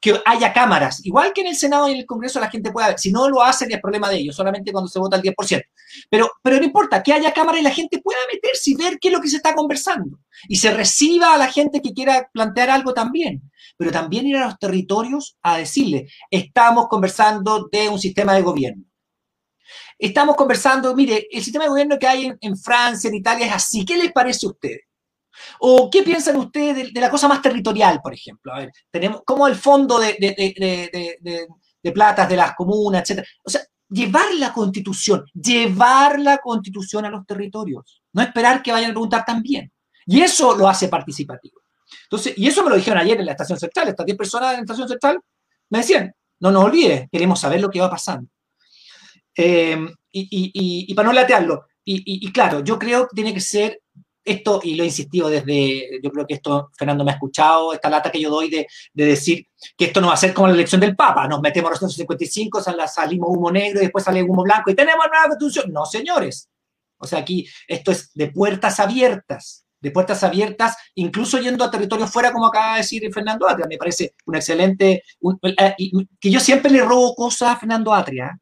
[0.00, 2.88] que haya cámaras, igual que en el Senado y en el Congreso la gente pueda
[2.88, 5.62] ver, si no lo hacen es problema de ellos, solamente cuando se vota el 10%.
[6.08, 9.08] Pero, pero no importa, que haya cámara y la gente pueda meterse y ver qué
[9.08, 10.20] es lo que se está conversando.
[10.48, 13.42] Y se reciba a la gente que quiera plantear algo también.
[13.76, 18.87] Pero también ir a los territorios a decirle, estamos conversando de un sistema de gobierno
[19.98, 23.84] Estamos conversando, mire, el sistema de gobierno que hay en, Francia, en Italia es así.
[23.84, 24.82] ¿Qué les parece a ustedes?
[25.60, 28.52] ¿O qué piensan ustedes de, la cosa más territorial, por ejemplo?
[28.52, 30.16] A ver, tenemos como el fondo de,
[31.82, 33.26] de, platas de las comunas, etcétera.
[33.42, 38.02] O sea, llevar la constitución, llevar la constitución a los territorios.
[38.12, 39.72] No esperar que vayan a preguntar también.
[40.06, 41.60] Y eso lo hace participativo.
[42.04, 44.56] Entonces, y eso me lo dijeron ayer en la estación central, estas 10 personas en
[44.56, 45.20] la estación central
[45.70, 48.28] me decían, no nos olvides, queremos saber lo que va pasando.
[49.40, 49.78] Eh,
[50.10, 53.80] y, para no latearlo, y, claro, yo creo que tiene que ser
[54.24, 57.88] esto, y lo he insistido desde, yo creo que esto, Fernando me ha escuchado, esta
[57.88, 59.46] lata que yo doy de, decir
[59.76, 61.78] que esto no va a ser como la elección del Papa, nos metemos a los
[61.78, 65.72] 155, salimos humo negro y después sale humo blanco y tenemos nueva constitución.
[65.72, 66.48] No, señores.
[66.98, 72.06] O sea, aquí esto es de puertas abiertas, de puertas abiertas, incluso yendo a territorio
[72.06, 73.66] fuera, como acaba de decir Fernando Atria.
[73.68, 75.04] Me parece un excelente,
[75.42, 75.74] eh,
[76.20, 78.38] que yo siempre le robo cosas a Fernando Atria.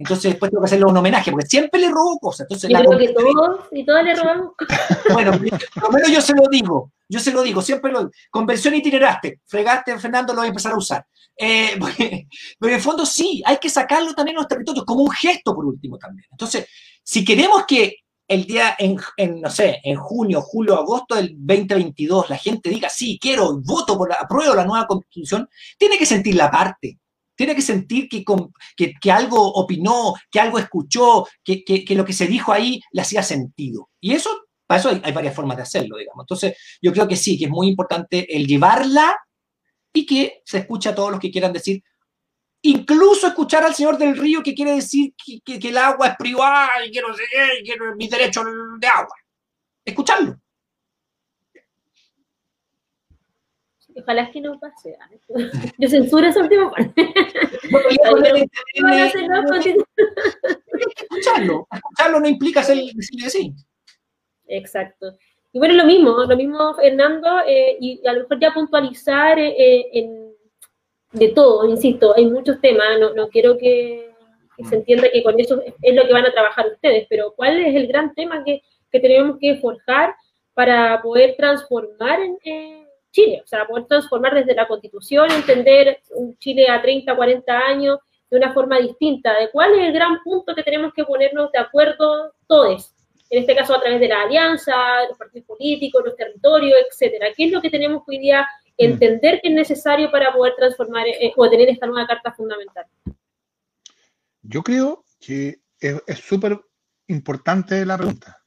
[0.00, 2.46] Entonces después tengo que hacerle un homenaje, porque siempre le robo cosas.
[2.48, 4.52] Entonces, yo creo que todos, y todos le robamos.
[5.12, 8.10] Bueno, por lo menos yo se lo digo, yo se lo digo, siempre lo digo.
[8.30, 11.06] Conversión itineraste, fregaste, Fernando, lo voy a empezar a usar.
[11.36, 11.78] Eh,
[12.58, 15.54] pero en el fondo sí, hay que sacarlo también a los territorios, como un gesto
[15.54, 16.26] por último también.
[16.30, 16.66] Entonces,
[17.02, 18.96] si queremos que el día en,
[19.38, 24.08] no sé, en junio, julio, agosto del 2022 la gente diga, sí, quiero, voto por
[24.08, 27.00] la, apruebo la nueva constitución, tiene que sentir la parte
[27.40, 32.82] tiene que sentir que, algo opinó, que algo escuchó, que, lo que se dijo ahí
[32.92, 33.88] le hacía sentido.
[33.98, 34.28] Y eso,
[34.66, 36.24] para eso hay, varias formas de hacerlo, digamos.
[36.24, 39.18] Entonces, yo creo que sí, que es muy importante el llevarla
[39.90, 41.82] y que se escuche a todos los que quieran decir,
[42.60, 46.90] incluso escuchar al señor del río que quiere decir que, el agua es privada y
[46.90, 48.42] que no sé qué, que mi derecho
[48.78, 49.16] de agua.
[49.82, 50.38] Escucharlo.
[54.00, 54.96] Ojalá que no pase.
[55.78, 57.12] Yo censuro esa última parte.
[61.00, 61.66] escucharlo.
[61.72, 63.54] Escucharlo no implica ser decirle sí.
[64.46, 65.16] Exacto.
[65.52, 69.54] Y bueno, lo mismo, lo mismo, Fernando, eh, y a lo mejor ya puntualizar eh,
[69.58, 70.32] eh, en,
[71.12, 74.10] de todo, insisto, hay muchos temas, no, no quiero que,
[74.68, 77.74] se entienda que con eso es lo que van a trabajar ustedes, pero ¿cuál es
[77.74, 80.14] el gran tema que, que tenemos que forjar
[80.54, 82.36] para poder transformar en,
[83.10, 87.98] Chile, o sea, poder transformar desde la constitución, entender un Chile a 30, 40 años
[88.30, 91.58] de una forma distinta, de cuál es el gran punto que tenemos que ponernos de
[91.58, 92.94] acuerdo todos,
[93.28, 94.74] en este caso a través de la alianza,
[95.08, 97.28] los partidos políticos, los territorios, etcétera.
[97.36, 98.46] ¿Qué es lo que tenemos hoy día
[98.76, 102.86] entender que es necesario para poder transformar eh, o tener esta nueva carta fundamental?
[104.42, 106.58] Yo creo que es súper
[107.06, 108.39] importante la pregunta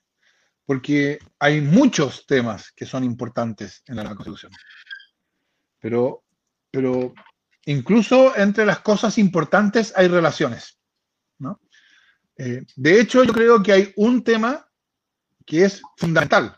[0.65, 4.51] porque hay muchos temas que son importantes en la Constitución.
[5.79, 6.23] Pero,
[6.71, 7.13] pero
[7.65, 10.79] incluso entre las cosas importantes hay relaciones.
[12.35, 14.67] Eh, de hecho, yo creo que hay un tema
[15.45, 16.57] que es fundamental.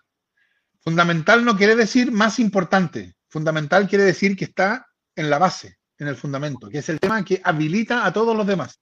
[0.80, 3.16] Fundamental no quiere decir más importante.
[3.28, 7.26] Fundamental quiere decir que está en la base, en el fundamento, que es el tema
[7.26, 8.80] que habilita a todos los demás.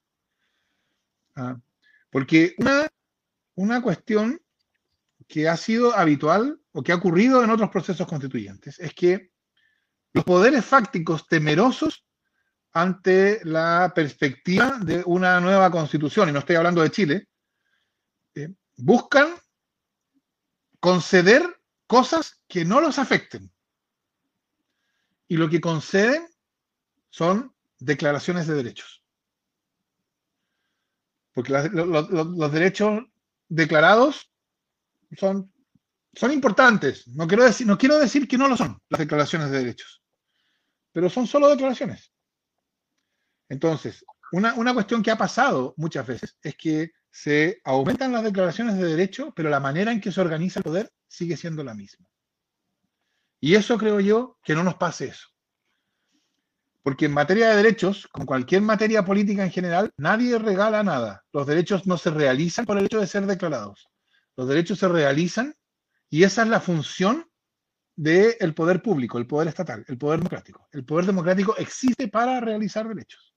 [1.34, 1.56] Ah,
[2.10, 2.86] porque una,
[3.56, 4.40] una cuestión
[5.26, 9.30] que ha sido habitual o que ha ocurrido en otros procesos constituyentes es que
[10.12, 12.06] los poderes fácticos temerosos
[12.72, 17.28] ante la perspectiva de una nueva constitución, y no estoy hablando de Chile,
[18.34, 19.34] eh, buscan
[20.80, 21.42] conceder
[21.86, 23.52] cosas que no los afecten.
[25.28, 26.28] Y lo que conceden
[27.10, 29.04] son declaraciones de derechos.
[31.32, 33.04] Porque los derechos
[33.48, 34.33] declarados
[35.16, 35.52] son,
[36.12, 37.06] son importantes.
[37.08, 40.02] No quiero, decir, no quiero decir que no lo son las declaraciones de derechos,
[40.92, 42.12] pero son solo declaraciones.
[43.48, 48.76] Entonces, una, una cuestión que ha pasado muchas veces es que se aumentan las declaraciones
[48.76, 52.06] de derecho, pero la manera en que se organiza el poder sigue siendo la misma.
[53.40, 55.28] Y eso creo yo que no nos pase eso.
[56.82, 61.24] Porque en materia de derechos, como cualquier materia política en general, nadie regala nada.
[61.32, 63.88] Los derechos no se realizan por el hecho de ser declarados.
[64.36, 65.54] Los derechos se realizan
[66.10, 67.26] y esa es la función
[67.96, 70.68] del poder público, el poder estatal, el poder democrático.
[70.72, 73.34] El poder democrático existe para realizar derechos.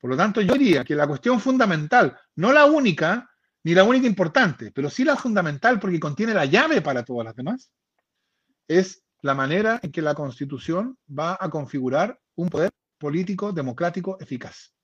[0.00, 3.30] Por lo tanto, yo diría que la cuestión fundamental, no la única,
[3.62, 7.34] ni la única importante, pero sí la fundamental porque contiene la llave para todas las
[7.34, 7.70] demás,
[8.68, 14.74] es la manera en que la Constitución va a configurar un poder político democrático eficaz,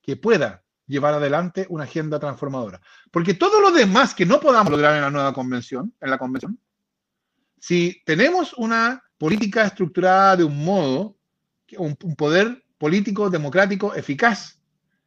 [0.00, 2.80] que pueda llevar adelante una agenda transformadora.
[3.10, 6.58] Porque todo lo demás que no podamos lograr en la nueva convención, en la convención,
[7.58, 11.16] si tenemos una política estructurada de un modo,
[11.78, 14.60] un, poder político democrático eficaz,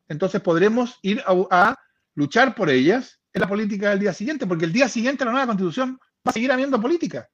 [0.08, 1.76] entonces podremos ir a,
[2.16, 5.46] luchar por ellas en la política del día siguiente, porque el día siguiente la nueva
[5.46, 7.30] constitución va a seguir habiendo política,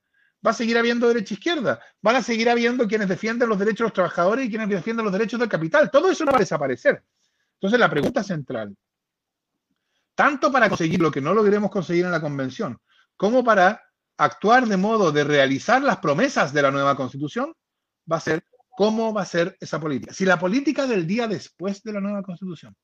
[0.45, 3.93] va a seguir habiendo derecha-izquierda, van a seguir habiendo quienes defienden los derechos de los
[3.93, 5.89] trabajadores y quienes defienden los derechos del capital.
[5.89, 7.01] Todo eso no va a desaparecer.
[7.55, 8.75] Entonces, la pregunta central,
[10.15, 12.77] tanto para conseguir lo que no logremos conseguir en la convención,
[13.15, 13.81] como para
[14.17, 17.53] actuar de modo de realizar las promesas de la nueva constitución
[18.11, 18.43] va a ser
[18.75, 20.13] cómo va a ser esa política.
[20.13, 22.75] Si la política del día después de la nueva constitución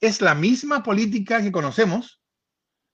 [0.00, 2.20] es la misma política que conocemos,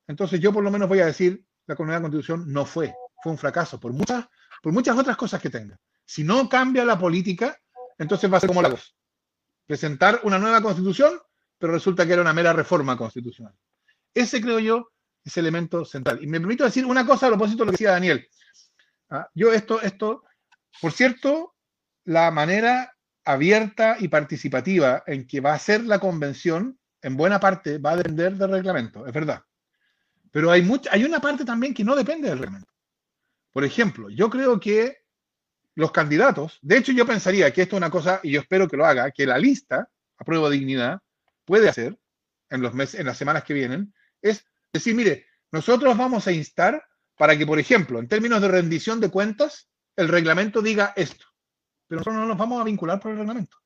[0.06, 3.38] entonces yo por lo menos voy a decir la nueva constitución no fue, fue un
[3.38, 4.26] fracaso por muchas,
[4.62, 5.78] por muchas otras cosas que tenga.
[6.04, 7.58] Si no cambia la política,
[7.98, 8.94] entonces va a ser como la voz.
[9.66, 11.18] Presentar una nueva constitución,
[11.58, 13.54] pero resulta que era una mera reforma constitucional.
[14.12, 14.90] Ese creo yo
[15.24, 16.22] es elemento central.
[16.22, 18.28] Y me permito decir una cosa a propósito de lo que decía Daniel.
[19.10, 20.24] Ah, yo esto, esto,
[20.80, 21.54] por cierto,
[22.04, 27.78] la manera abierta y participativa en que va a ser la convención, en buena parte,
[27.78, 29.42] va a depender del reglamento, es verdad.
[30.30, 32.72] Pero hay, mucha, hay una parte también que no depende del reglamento.
[33.52, 35.03] Por ejemplo, yo creo que
[35.74, 38.76] los candidatos, de hecho yo pensaría que esto es una cosa, y yo espero que
[38.76, 41.00] lo haga, que la lista, a prueba de dignidad,
[41.44, 41.98] puede hacer
[42.50, 46.84] en, los meses, en las semanas que vienen, es decir, mire, nosotros vamos a instar
[47.16, 51.26] para que, por ejemplo, en términos de rendición de cuentas, el reglamento diga esto.
[51.86, 53.56] Pero nosotros no nos vamos a vincular por el reglamento.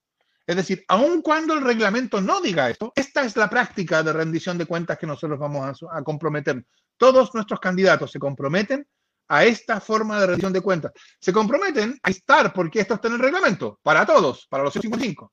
[0.47, 4.57] Es decir, aun cuando el reglamento no diga esto, esta es la práctica de rendición
[4.57, 6.65] de cuentas que nosotros vamos a, a comprometer.
[6.97, 8.87] Todos nuestros candidatos se comprometen
[9.29, 10.93] a esta forma de rendición de cuentas.
[11.21, 15.33] Se comprometen a estar porque esto está en el reglamento, para todos, para los 155.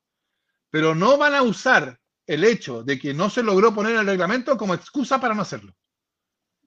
[0.69, 4.58] Pero no van a usar el hecho de que no se logró poner el reglamento
[4.58, 5.73] como excusa para no hacerlo.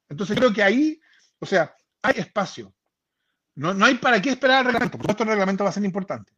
[0.08, 0.98] Entonces creo que ahí,
[1.38, 2.74] o sea, hay espacio.
[3.56, 4.96] No, no hay para qué esperar el reglamento.
[4.96, 6.32] Por supuesto, el reglamento va a ser importante.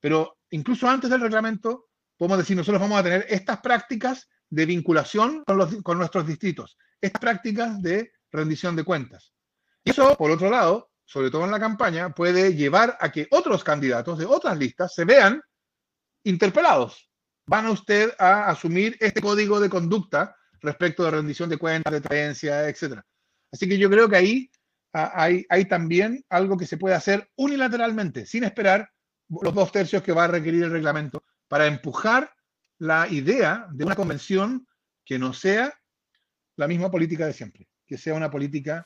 [0.00, 5.44] Pero incluso antes del reglamento, podemos decir, nosotros vamos a tener estas prácticas de vinculación
[5.44, 9.32] con, los, con nuestros distritos, estas prácticas de rendición de cuentas.
[9.86, 13.62] Y eso, por otro lado, sobre todo en la campaña, puede llevar a que otros
[13.62, 15.40] candidatos de otras listas se vean
[16.24, 17.08] interpelados.
[17.46, 22.00] Van a usted a asumir este código de conducta respecto de rendición de cuentas, de
[22.00, 23.00] transparencia, etc.
[23.52, 24.50] Así que yo creo que ahí
[24.92, 28.90] ah, hay también algo que se puede hacer unilateralmente, sin esperar
[29.28, 32.34] los dos tercios que va a requerir el reglamento, para empujar
[32.78, 34.66] la idea de una convención
[35.04, 35.72] que no sea
[36.56, 38.84] la misma política de siempre, que sea una política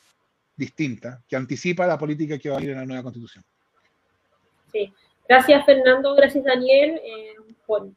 [0.60, 3.42] distinta, que anticipa la política que va a ir en la nueva constitución.
[4.70, 4.92] Sí,
[5.26, 7.34] gracias Fernando, gracias Daniel eh,
[7.66, 7.88] por,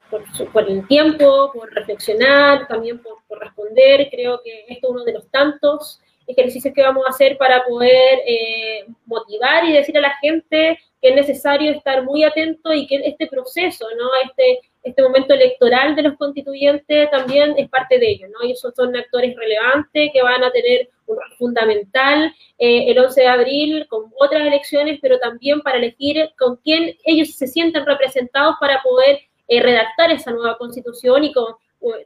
[0.52, 4.08] por, el tiempo, por reflexionar, también por, responder.
[4.10, 8.20] Creo que esto es uno de los tantos ejercicios que vamos a hacer para poder
[8.26, 12.96] eh, motivar y decir a la gente que es necesario estar muy atento y que
[12.96, 14.06] este proceso, ¿no?
[14.26, 18.46] Este, este momento electoral de los constituyentes también es parte de ello, ¿no?
[18.46, 23.28] Ellos son actores relevantes que van a tener un rol fundamental eh, el 11 de
[23.28, 28.82] abril con otras elecciones, pero también para elegir con quién ellos se sienten representados para
[28.82, 31.56] poder eh, redactar esa nueva constitución y con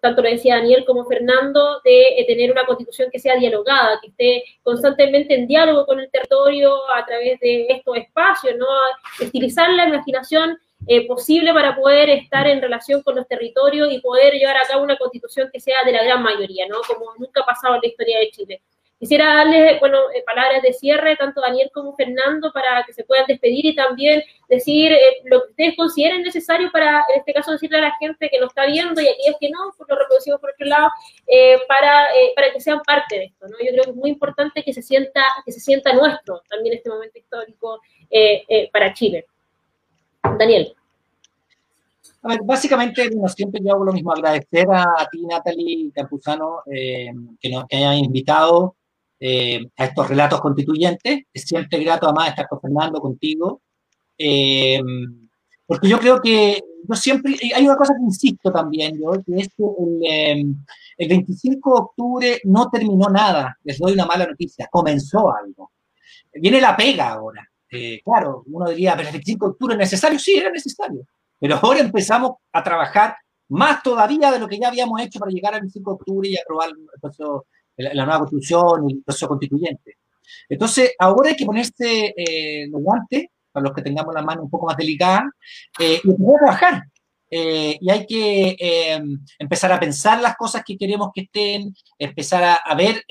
[0.01, 4.09] tanto lo decía Daniel como Fernando, de eh, tener una constitución que sea dialogada, que
[4.09, 8.65] esté constantemente en diálogo con el territorio a través de estos espacios, ¿no?
[9.19, 10.57] Estilizar la imaginación
[10.87, 14.83] eh, posible para poder estar en relación con los territorios y poder llevar a cabo
[14.83, 16.77] una constitución que sea de la gran mayoría, ¿no?
[16.87, 18.61] Como nunca ha pasado en la historia de Chile.
[18.99, 23.27] Quisiera darles, bueno, eh, palabras de cierre, tanto Daniel como Fernando, para que se puedan
[23.27, 27.77] despedir y también decir eh, lo que ustedes consideren necesario para, en este caso, decirle
[27.77, 30.49] a la gente que nos está viendo y aquellos que no, pues lo reproducimos por
[30.49, 30.89] otro lado,
[31.27, 33.57] eh, para, para que sean parte de esto, ¿no?
[33.59, 36.89] Yo creo que es muy importante que se sienta, que se sienta nuestro también este
[36.89, 37.79] momento histórico
[38.71, 39.27] para Chile.
[40.39, 40.73] Daniel.
[42.23, 47.49] A ver, básicamente, como siempre yo hago lo mismo, agradecer a, ti, Natalie Campuzano, que
[47.49, 48.76] nos que hayan invitado
[49.19, 51.23] eh, a estos relatos constituyentes.
[51.33, 53.61] Es siempre grato además estar con Fernando, contigo,
[54.17, 54.81] eh,
[55.65, 59.49] porque yo creo que yo siempre, hay una cosa que insisto también, yo, que es
[59.49, 60.55] que el,
[60.97, 65.71] el 25 de octubre no terminó nada, les doy una mala noticia, comenzó algo.
[66.33, 67.47] Viene la pega ahora.
[67.69, 71.05] Eh, claro, uno diría, pero el 25 de octubre es necesario, sí, era necesario,
[71.37, 73.17] pero ahora empezamos a trabajar
[73.49, 76.37] más todavía de lo que ya habíamos hecho para llegar al 25 de octubre y
[76.37, 77.45] aprobar el proceso
[77.77, 79.97] la, nueva constitución y el proceso constituyente.
[80.49, 84.49] Entonces, ahora hay que ponerse eh, los guantes, para los que tengamos la mano un
[84.49, 85.29] poco más delicada,
[85.79, 86.83] eh, y empezar a trabajar.
[87.29, 88.55] Eh, y hay que
[89.37, 93.03] empezar a pensar las cosas que queremos que estén, empezar a, ver,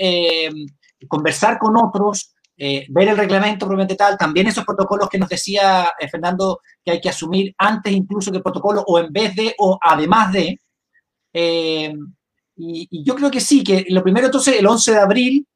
[1.07, 6.61] conversar con otros, ver el reglamento propiamente tal, también esos protocolos que nos decía Fernando
[6.83, 10.33] que hay que asumir antes incluso que el protocolo o en vez de o además
[10.33, 10.59] de.
[12.57, 15.47] Y, yo creo que sí, que lo primero entonces, el 11 de abril,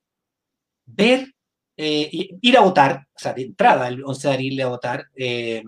[0.86, 1.34] ver,
[1.76, 5.06] eh, ir a votar, o sea, de entrada el 11 de abril a votar.
[5.16, 5.62] Eh,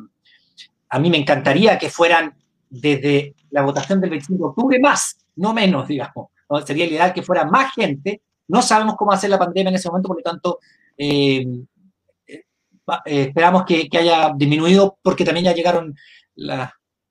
[0.90, 2.34] a mí me encantaría que fueran
[2.68, 6.28] desde la votación del 25 de octubre más, no menos, digamos.
[6.66, 8.20] Sería ideal que fuera más gente.
[8.48, 10.58] No sabemos cómo hacer la pandemia en ese momento, por lo tanto,
[10.98, 11.46] eh,
[12.26, 12.44] eh,
[13.04, 15.94] esperamos que, haya disminuido porque también ya llegaron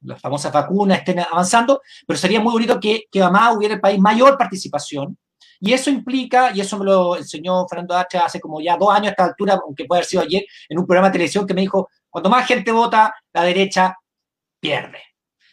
[0.01, 3.99] las famosas vacunas, estén avanzando, pero sería muy bonito que, que además hubiera el país
[3.99, 5.17] mayor participación.
[5.59, 9.07] Y eso implica, y eso me lo enseñó Fernando Hacha hace como ya dos años
[9.07, 11.61] a esta altura, aunque puede haber sido ayer, en un programa de televisión que me
[11.61, 13.95] dijo, cuando más gente vota, la derecha
[14.59, 14.99] pierde.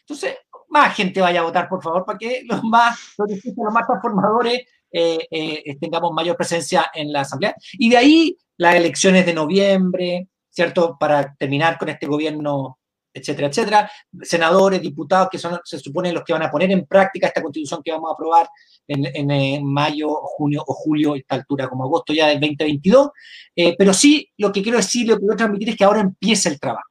[0.01, 0.39] Entonces,
[0.69, 3.29] más gente vaya a votar, por favor, para que los más, los,
[3.73, 7.55] más transformadores eh, eh, tengamos mayor presencia en la Asamblea.
[7.75, 10.97] Y de ahí las elecciones de noviembre, ¿cierto?
[10.99, 12.78] Para terminar con este gobierno,
[13.13, 13.91] etcétera, etcétera.
[14.23, 17.83] Senadores, diputados, que son, se supone los que van a poner en práctica esta constitución
[17.83, 18.49] que vamos a aprobar
[18.87, 23.11] en, en, mayo, junio o julio, esta altura como agosto ya del 2022.
[23.55, 26.49] Eh, pero sí, lo que quiero decir, lo que quiero transmitir es que ahora empieza
[26.49, 26.89] el trabajo.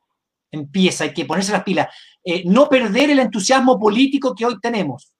[0.52, 1.88] Empieza, hay que ponerse las pilas.
[2.24, 5.14] Eh, no perder el entusiasmo político que hoy tenemos.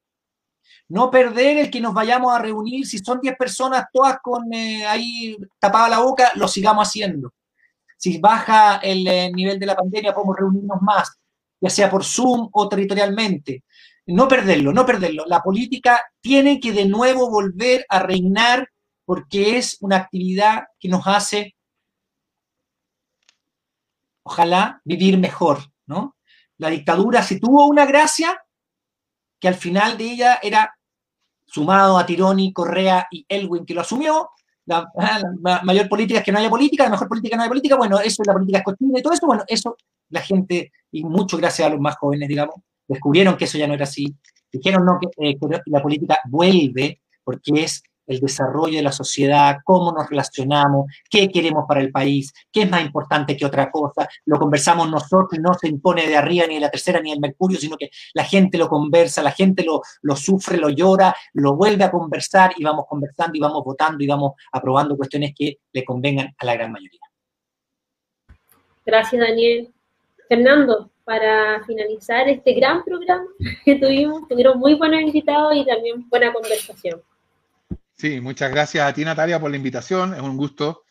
[0.90, 4.86] No perder el que nos vayamos a reunir, si son 10 personas todas con eh,
[4.86, 7.34] ahí tapada la boca, lo sigamos haciendo.
[7.98, 11.18] Si baja el eh, nivel de la pandemia, podemos reunirnos más,
[11.60, 13.64] ya sea por Zoom o territorialmente.
[14.06, 15.26] No perderlo, no perderlo.
[15.28, 18.70] La política tiene que de nuevo volver a reinar
[19.04, 21.56] porque es una actividad que nos hace,
[24.24, 26.18] ojalá, vivir mejor, ¿no?
[26.58, 28.44] la dictadura si tuvo una gracia,
[29.40, 30.78] que al final de ella era
[31.46, 34.32] sumado a Tironi, Correa y Elwin, que lo asumió,
[34.68, 38.00] la, mayor política es que no haya política, la mejor política no haya política, bueno,
[38.00, 39.78] eso es la política escondida y todo eso, bueno, eso
[40.10, 42.56] la gente, y mucho gracias a los más jóvenes, digamos,
[42.88, 44.14] descubrieron que eso ya no era así,
[44.52, 45.38] dijeron no, que eh,
[45.68, 51.66] la política vuelve porque es el desarrollo de la sociedad, cómo nos relacionamos, qué queremos
[51.68, 54.08] para el país, qué es más importante que otra cosa.
[54.26, 57.60] Lo conversamos nosotros, no se impone de arriba ni de la tercera ni del mercurio,
[57.60, 61.84] sino que la gente lo conversa, la gente lo, lo sufre, lo llora, lo vuelve
[61.84, 66.34] a conversar y vamos conversando y vamos votando y vamos aprobando cuestiones que le convengan
[66.38, 67.02] a la gran mayoría.
[68.86, 69.74] Gracias, Daniel.
[70.30, 73.26] Fernando, para finalizar este gran programa
[73.66, 77.02] que tuvimos, tuvieron muy buenos invitados y también buena conversación.
[77.98, 80.14] Sí, muchas gracias a ti, Natalia, por la invitación.
[80.14, 80.84] Es un gusto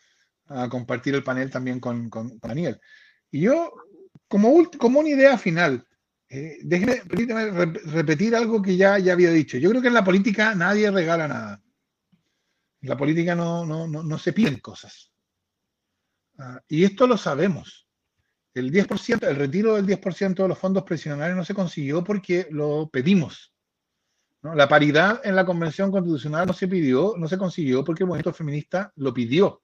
[0.49, 2.09] uh, compartir el panel también con,
[2.41, 2.81] Daniel.
[3.31, 3.71] Y yo,
[4.27, 5.87] como, como una idea final,
[6.27, 7.01] eh, déjeme,
[7.85, 9.57] repetir algo que ya, ya había dicho.
[9.57, 11.61] Yo creo que en la política nadie regala nada.
[12.81, 15.09] En la política no, no, no, no se piden cosas.
[16.37, 17.87] Uh, y esto lo sabemos.
[18.53, 22.89] El 10%, el retiro del 10% de los fondos presionales no se consiguió porque lo
[22.89, 23.53] pedimos.
[24.55, 28.33] La paridad en la Convención Constitucional no se pidió, no se consiguió porque el movimiento
[28.33, 29.63] feminista lo pidió.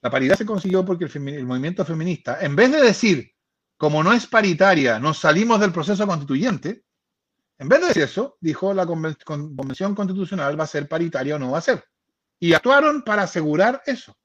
[0.00, 3.32] La paridad se consiguió porque el, movimiento feminista, en vez de decir,
[3.76, 6.84] como no es paritaria, nos salimos del proceso constituyente,
[7.58, 11.52] en vez de decir eso, dijo la Convención Constitucional va a ser paritaria o no
[11.52, 11.84] va a ser.
[12.40, 14.16] Y actuaron para asegurar eso.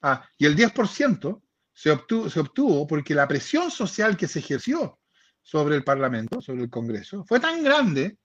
[0.00, 1.42] Ah, y el 10%
[1.74, 4.98] se obtuvo, se obtuvo porque la presión social que se ejerció
[5.42, 8.18] sobre el Parlamento, sobre el Congreso, fue tan grande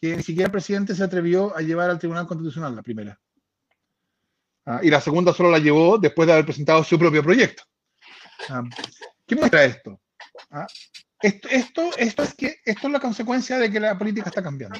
[0.00, 3.18] que ni siquiera el presidente se atrevió a llevar al Tribunal Constitucional la primera.
[4.66, 7.62] Ah, y la segunda solo la llevó después de haber presentado su propio proyecto.
[8.48, 8.62] Ah,
[9.26, 10.00] ¿Qué muestra esto?
[10.50, 10.66] Ah,
[11.20, 14.78] esto, esto, esto, es que, esto es la consecuencia de que la política está cambiando.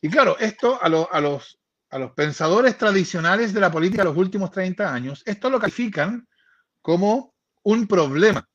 [0.00, 1.58] Y claro, esto a, a, los,
[1.90, 6.28] a los pensadores tradicionales de la política de los últimos 30 años, esto lo califican
[6.80, 8.46] como un problema.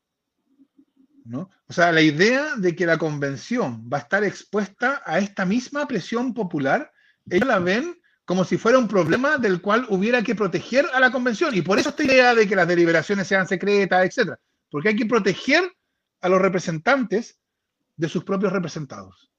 [1.33, 5.87] O sea, la idea de que la convención va a estar expuesta a esta misma
[5.87, 6.91] presión popular,
[7.29, 11.11] ellos la ven como si fuera un problema del cual hubiera que proteger a la
[11.11, 11.53] convención.
[11.55, 14.39] Y por eso esta idea de que las deliberaciones sean secretas, etcétera.
[14.69, 15.63] Porque hay que proteger
[16.21, 17.39] a los representantes
[17.95, 19.31] de sus propios representados.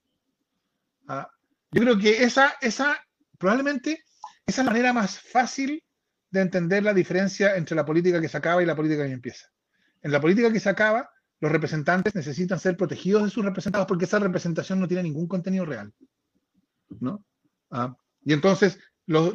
[1.06, 1.30] Ah,
[1.70, 2.98] yo creo que esa, esa,
[3.38, 4.04] probablemente,
[4.44, 5.84] esa es la manera más fácil
[6.30, 9.46] de entender la diferencia entre la política que se acaba y la política que empieza.
[10.02, 11.10] En la política que se acaba,
[11.40, 15.64] los representantes necesitan ser protegidos de sus representados porque esa representación no tiene ningún contenido
[15.64, 15.92] real.
[17.00, 17.24] ¿no?
[17.70, 19.32] Ah, y entonces, no,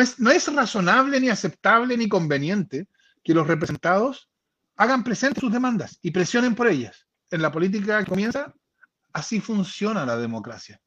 [0.00, 2.88] es, no es razonable ni aceptable ni conveniente
[3.22, 4.28] que los representados
[4.76, 7.06] hagan presentes sus demandas y presionen por ellas.
[7.30, 8.54] En la política que comienza,
[9.12, 10.80] así funciona la democracia.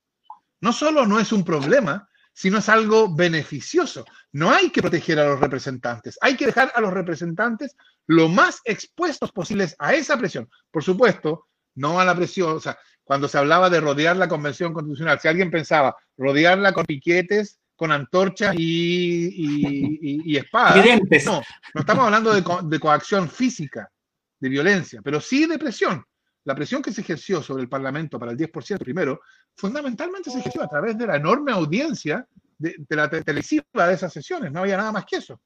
[0.62, 2.09] No solo no es un problema,
[2.40, 4.06] sino es algo beneficioso.
[4.32, 7.76] No hay que proteger a los representantes, hay que dejar a los representantes
[8.08, 10.50] lo más expuestos posibles a esa presión.
[10.72, 14.72] Por supuesto, no a la presión, o sea, cuando se hablaba de rodear la convención
[14.72, 20.78] constitucional, si alguien pensaba rodearla con piquetes, con antorchas y, espadas,
[21.26, 21.42] no,
[21.74, 23.92] no estamos hablando de, de coacción física,
[24.40, 26.06] de violencia, pero sí de presión.
[26.46, 29.20] La presión que se ejerció sobre el Parlamento para el 10% primero,
[29.60, 32.26] fundamentalmente se ejerció a través de la enorme audiencia
[32.58, 35.42] de, la televisiva de esas sesiones, no había nada más que eso,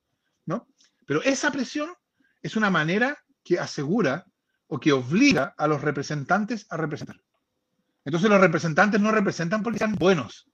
[0.45, 0.67] ¿no?
[1.05, 1.89] Pero esa presión
[2.41, 4.25] es una manera que asegura
[4.67, 7.19] o que obliga a los representantes a representar.
[8.05, 10.47] Entonces los representantes no representan porque sean buenos.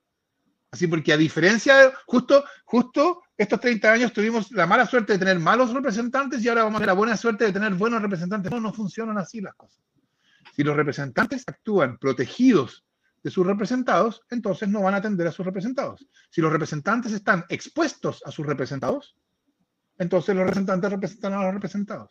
[0.72, 5.20] Así porque a diferencia de justo, justo estos 30 años tuvimos la mala suerte de
[5.20, 8.51] tener malos representantes y ahora vamos a tener la buena suerte de tener buenos representantes.
[8.51, 9.82] No, no funcionan así las cosas.
[10.55, 12.86] Si los representantes actúan protegidos
[13.24, 16.07] de sus representados, entonces no van a atender a sus representados.
[16.30, 19.15] Si los representantes están expuestos a sus representados,
[19.97, 22.09] entonces los representantes representan a los representados.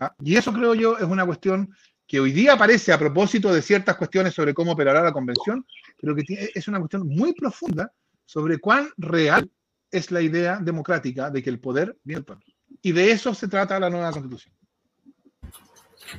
[0.00, 0.14] ¿Ah?
[0.20, 1.74] Y eso creo yo es una cuestión
[2.06, 5.66] que hoy día aparece a propósito de ciertas cuestiones sobre cómo operará la convención,
[6.00, 7.92] pero que es una cuestión muy profunda
[8.24, 9.50] sobre cuán real
[9.90, 12.44] es la idea democrática de que el poder viene del pueblo.
[12.80, 14.54] Y de eso se trata la nueva constitución.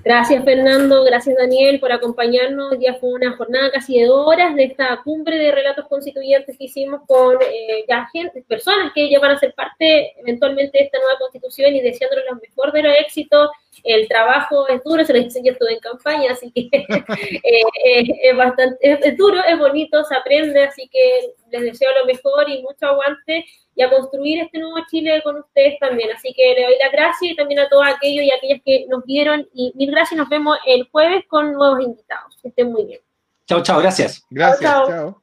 [0.03, 2.77] Gracias Fernando, gracias Daniel por acompañarnos.
[2.79, 7.01] ya fue una jornada casi de horas de esta cumbre de relatos constituyentes que hicimos
[7.07, 8.07] con eh, ya
[8.47, 12.41] personas que ya van a ser parte eventualmente de esta nueva constitución y deseándoles los
[12.41, 13.49] mejor de los éxitos.
[13.83, 18.35] El trabajo es duro, se lo enseñé todo en campaña, así que eh, eh, es
[18.35, 22.87] bastante, es duro, es bonito, se aprende, así que les deseo lo mejor y mucho
[22.87, 23.45] aguante
[23.75, 26.09] y a construir este nuevo Chile con ustedes también.
[26.11, 29.05] Así que le doy las gracias y también a todos aquellos y aquellas que nos
[29.05, 29.47] vieron.
[29.53, 32.37] Y mil gracias, nos vemos el jueves con nuevos invitados.
[32.41, 32.99] Que estén muy bien.
[33.47, 34.21] Chao, chao, gracias.
[34.29, 35.21] Gracias, chao.